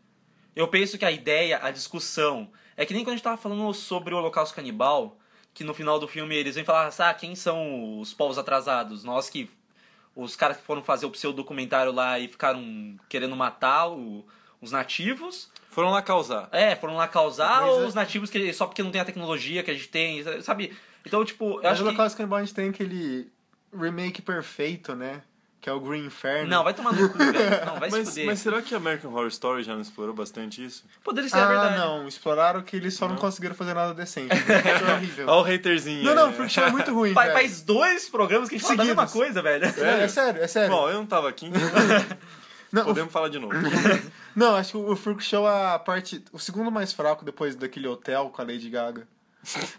[0.55, 2.51] Eu penso que a ideia, a discussão.
[2.77, 5.19] É que nem quando a gente tava falando sobre o Holocausto Canibal,
[5.57, 9.03] que no final do filme eles vêm falar, ah, quem são os povos atrasados?
[9.03, 9.51] Nós que.
[10.15, 14.25] Os caras que foram fazer o pseudocumentário lá e ficaram querendo matar o-
[14.61, 15.51] os nativos.
[15.71, 16.49] Foram lá causar.
[16.53, 19.05] É, foram lá causar, Mas ou é- os nativos que só porque não tem a
[19.05, 20.77] tecnologia que a gente tem, sabe?
[21.07, 21.89] Então, tipo, eu Mas acho o que.
[21.91, 23.31] Holocausto Canibal a gente tem aquele
[23.75, 25.23] remake perfeito, né?
[25.67, 26.49] Que é o Green Inferno.
[26.49, 27.67] Não, vai tomar no cu, velho.
[27.67, 28.27] Não, vai se Mas, fuder.
[28.27, 30.85] mas será que American Horror Story já não explorou bastante isso?
[31.03, 31.77] Poderia ser Ah, a verdade.
[31.77, 32.07] não.
[32.07, 34.29] Exploraram que eles só não, conseguiram fazer nada decente.
[34.47, 35.27] Foi horrível.
[35.29, 36.05] Olha o haterzinho.
[36.05, 37.33] Não, não, Show é muito ruim, velho.
[37.33, 39.27] Faz dois programas que a gente fala da mesma Seguidos.
[39.27, 39.65] coisa, velho.
[39.65, 40.71] É, é sério, é sério.
[40.71, 41.61] Bom, eu não tava aqui, então
[42.71, 43.53] não, o- podemos falar de novo.
[44.37, 46.23] não, acho que o Freak Show é a parte...
[46.33, 49.05] O segundo mais fraco depois daquele hotel com a Lady Gaga.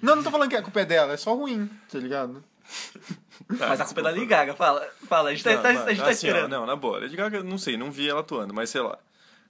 [0.02, 2.44] Não, não tô falando que a culpa é dela, é só ruim, tá ligado?
[3.48, 4.86] Mas a culpa é da Lady Gaga, fala.
[5.08, 6.52] Fala, a gente tá, Não, tá- mas, a gente tá assim, ó, esperando.
[6.52, 7.00] não, na boa.
[7.00, 8.98] Lady Gaga, não sei, não vi ela atuando, mas sei lá.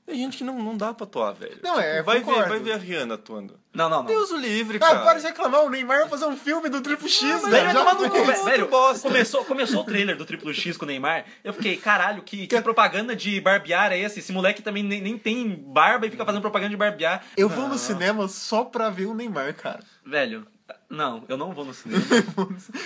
[0.06, 1.58] Tem gente que não, não dá pra atuar, velho.
[1.62, 3.60] Não, é, vai ver, vai ver a Rihanna atuando.
[3.74, 4.06] Não, não, não.
[4.06, 5.00] Deus o livre, Ah, cara.
[5.02, 7.52] para de reclamar, o Neymar vai fazer um filme do Triplo X, Velho, velho.
[7.66, 8.44] vai já tomar no cu, velho.
[8.46, 8.70] velho.
[9.02, 11.26] Começou, começou o trailer do Triplo X com o Neymar.
[11.44, 14.20] Eu fiquei, caralho, que, que propaganda de barbear é esse?
[14.20, 17.22] Esse moleque também nem, nem tem barba e fica fazendo propaganda de barbear.
[17.36, 19.82] Eu vou no cinema só pra ver o Neymar, cara.
[20.06, 20.48] Velho,
[20.90, 22.02] não, eu não vou no cinema.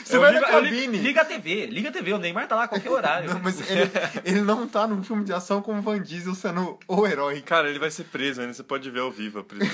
[0.04, 0.98] Você Eu vai ligo- na eu ligo- cabine.
[1.00, 3.30] Liga a TV, liga a TV, o Neymar tá lá a qualquer horário.
[3.34, 3.92] Não, mas ele,
[4.26, 7.42] ele não tá num filme de ação com o Van Diesel sendo o herói.
[7.42, 9.70] Cara, ele vai ser preso ainda, você pode ver ao vivo a prisão.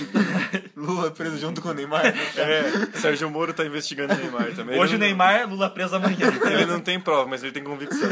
[0.75, 2.05] Lula preso junto com o Neymar.
[2.05, 4.79] é, Sérgio Moro tá investigando o Neymar também.
[4.79, 6.27] Hoje o Ele não- Neymar, Lula preso amanhã.
[6.51, 8.09] Ele não tem prova, mas ele tem convicção.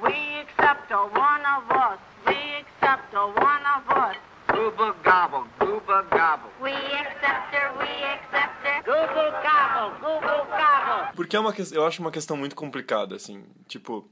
[0.00, 1.98] We accept a one of us.
[2.26, 4.16] We accept a one of us.
[4.58, 6.50] Gooba gobble, gooba gobble.
[6.60, 8.82] We accept her, we accept her.
[8.82, 11.12] Google gobble, Google gobble.
[11.14, 13.44] Porque é uma que- eu acho uma questão muito complicada, assim.
[13.68, 14.08] Tipo.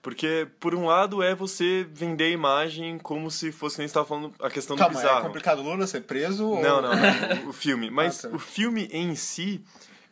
[0.00, 4.34] Porque, por um lado, é você vender a imagem como se fosse, nem estava falando,
[4.38, 5.22] a questão do Calma, é bizarro.
[5.26, 6.46] complicado o Lula ser preso?
[6.46, 7.88] ou- Não, não, não, o, o filme.
[7.90, 8.36] Mas Ah, tá.
[8.36, 9.64] o filme em si,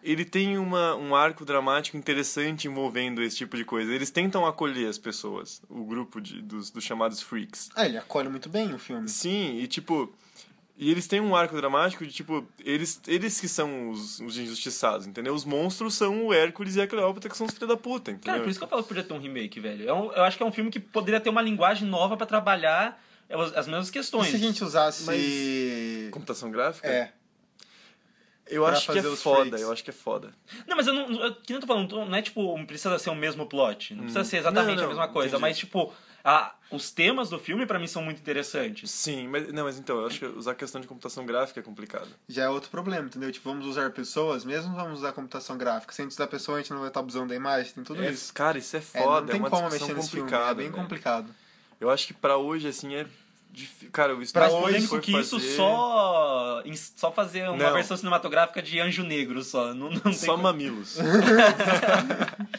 [0.02, 3.92] ele tem uma, um arco dramático interessante envolvendo esse tipo de coisa.
[3.92, 7.70] Eles tentam acolher as pessoas, o grupo de, dos, dos chamados freaks.
[7.74, 9.08] Ah, ele acolhe muito bem o filme.
[9.08, 10.12] Sim, e tipo.
[10.76, 12.44] E eles têm um arco dramático de tipo.
[12.58, 15.32] Eles, eles que são os, os injustiçados, entendeu?
[15.34, 18.32] Os monstros são o Hércules e a Cleópatra, que são os filhos da puta, entendeu?
[18.32, 19.88] Cara, por isso que eu falo que podia ter um remake, velho.
[19.88, 22.26] É um- eu acho que é um filme que poderia ter uma linguagem nova pra
[22.26, 23.00] trabalhar
[23.30, 24.28] as, as mesmas E questões.
[24.30, 25.04] se a gente usasse...
[26.10, 26.88] Computação gráfica?
[26.88, 27.12] É.
[28.46, 29.60] Eu acho que é foda, freaks.
[29.62, 30.30] eu acho que é foda.
[30.66, 31.10] Não, mas eu não.
[31.22, 33.94] Eu, que nem eu tô falando, não é tipo, não precisa ser o mesmo plot.
[33.94, 35.28] Não precisa ser exatamente Não, a não, mesma coisa.
[35.28, 35.40] entendi.
[35.40, 35.92] Mas, tipo,
[36.24, 38.90] a, os temas do filme pra mim são muito interessantes.
[38.90, 41.62] Sim, mas não, mas então, eu acho que usar a questão de computação gráfica é
[41.62, 42.08] complicado.
[42.28, 43.30] Já é outro problema, entendeu?
[43.32, 45.92] Tipo, vamos usar pessoas, mesmo vamos usar computação gráfica.
[45.94, 48.02] Se a gente usar pessoa, a gente não vai estar abusando da imagem, tem tudo
[48.02, 48.34] É, isso.
[48.34, 50.66] cara, isso é É, foda, não é, tem uma como mexer nesse filme, é bem
[50.70, 50.72] velho.
[50.72, 51.32] complicado.
[51.80, 53.06] Eu acho que pra hoje, assim, é.
[53.92, 56.62] Cara, o Star polêmico que isso fazer- só.
[56.64, 57.72] em- Só fazer uma Não.
[57.74, 59.74] versão cinematográfica de Anjo Negro só.
[59.74, 60.96] Não, não tem Só como- mamilos.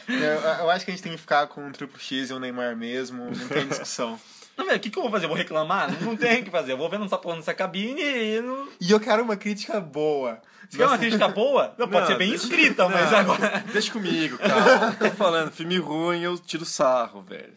[0.08, 2.38] Eu, eu acho que a gente tem que ficar com o Triple X e o
[2.38, 4.18] Neymar mesmo, não tem discussão.
[4.56, 5.24] Não, velho, o que, que eu vou fazer?
[5.24, 5.90] Eu vou reclamar?
[5.90, 6.70] Não, não tem o que fazer.
[6.70, 8.40] Eu vou vendo essa porra nessa cabine e.
[8.40, 8.68] Não...
[8.80, 10.38] E eu quero uma crítica boa.
[10.70, 13.64] Se quer uma crítica boa, não, pode Não, ser bem deixa- escrita, mas Não, agora.
[13.72, 14.92] Deixa comigo, cara.
[14.92, 17.52] Tô falando, filme ruim, eu tiro sarro, velho.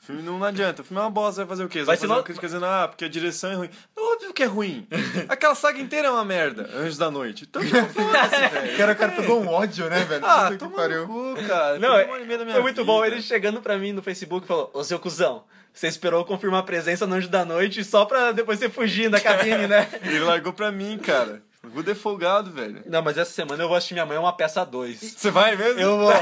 [0.00, 1.80] Filme não adianta, o filme é uma bosta, vai fazer o quê?
[1.80, 3.70] Você Vai vai ser fazer uma crítica dizendo, ah, porque a direção é ruim.
[3.96, 4.88] É óbvio que é ruim.
[5.28, 7.46] Aquela saga inteira é uma merda, Anjos da Noite.
[7.48, 8.76] Então, foda-se, O velho.
[8.78, 10.24] cara, o cara pegou um ódio, né, velho?
[10.24, 11.06] Ah, toma pariu.
[11.06, 11.78] no cu, cara.
[11.78, 13.14] Não, é, muito bom vida.
[13.14, 16.64] ele chegando pra mim no Facebook e falou: Ô seu cuzão, você esperou confirmar a
[16.64, 19.86] presença no Anjo da Noite só pra depois você fugir da cabine, né?
[20.02, 21.42] Ele largou pra mim, cara.
[21.62, 22.82] O é folgado, velho.
[22.86, 24.98] Não, mas essa semana eu vou assistir Minha Mãe é uma peça 2.
[24.98, 25.78] Você vai mesmo?
[25.78, 26.12] Eu vou.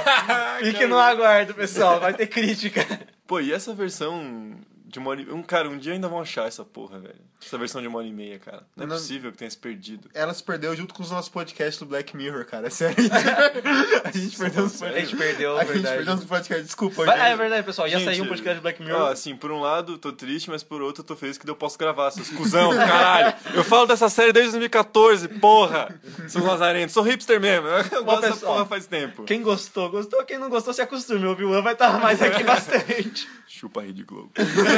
[0.60, 2.00] Fique no aguardo, pessoal.
[2.00, 2.84] Vai ter crítica.
[3.28, 4.56] Pô, e essa versão
[4.88, 5.30] de uma hora e...
[5.30, 7.20] um Cara, um dia ainda vão achar essa porra, velho.
[7.44, 8.66] Essa versão de uma hora e meia, cara.
[8.74, 10.08] Não é Não- possível que tenha se perdido.
[10.12, 12.66] Ela se perdeu junto com os nossos podcasts do Black Mirror, cara.
[12.66, 12.96] É sério.
[14.04, 15.96] a gente perdeu os A gente perdeu, A gente verdade.
[15.98, 16.66] perdeu os podcasts.
[16.66, 17.14] Desculpa, gente.
[17.20, 17.88] ah, é verdade, pessoal.
[17.88, 19.08] Gente, sair um podcast de Black Ó, Mirror.
[19.12, 21.78] assim, por um lado, tô triste, mas por outro, eu tô feliz que eu posso
[21.78, 23.34] gravar, seus cuzão, do caralho.
[23.54, 25.94] Eu falo dessa série desde 2014, porra!
[26.26, 26.92] Seus lazarentos.
[26.94, 29.22] Sou hipster mesmo, eu gosto dessa pessoal, porra faz tempo.
[29.24, 30.24] Quem gostou, gostou.
[30.24, 31.26] Quem não gostou, se acostume.
[31.26, 33.28] O Obi-Wan vai estar mais aqui bastante.
[33.46, 34.30] Chupa a Rede Globo.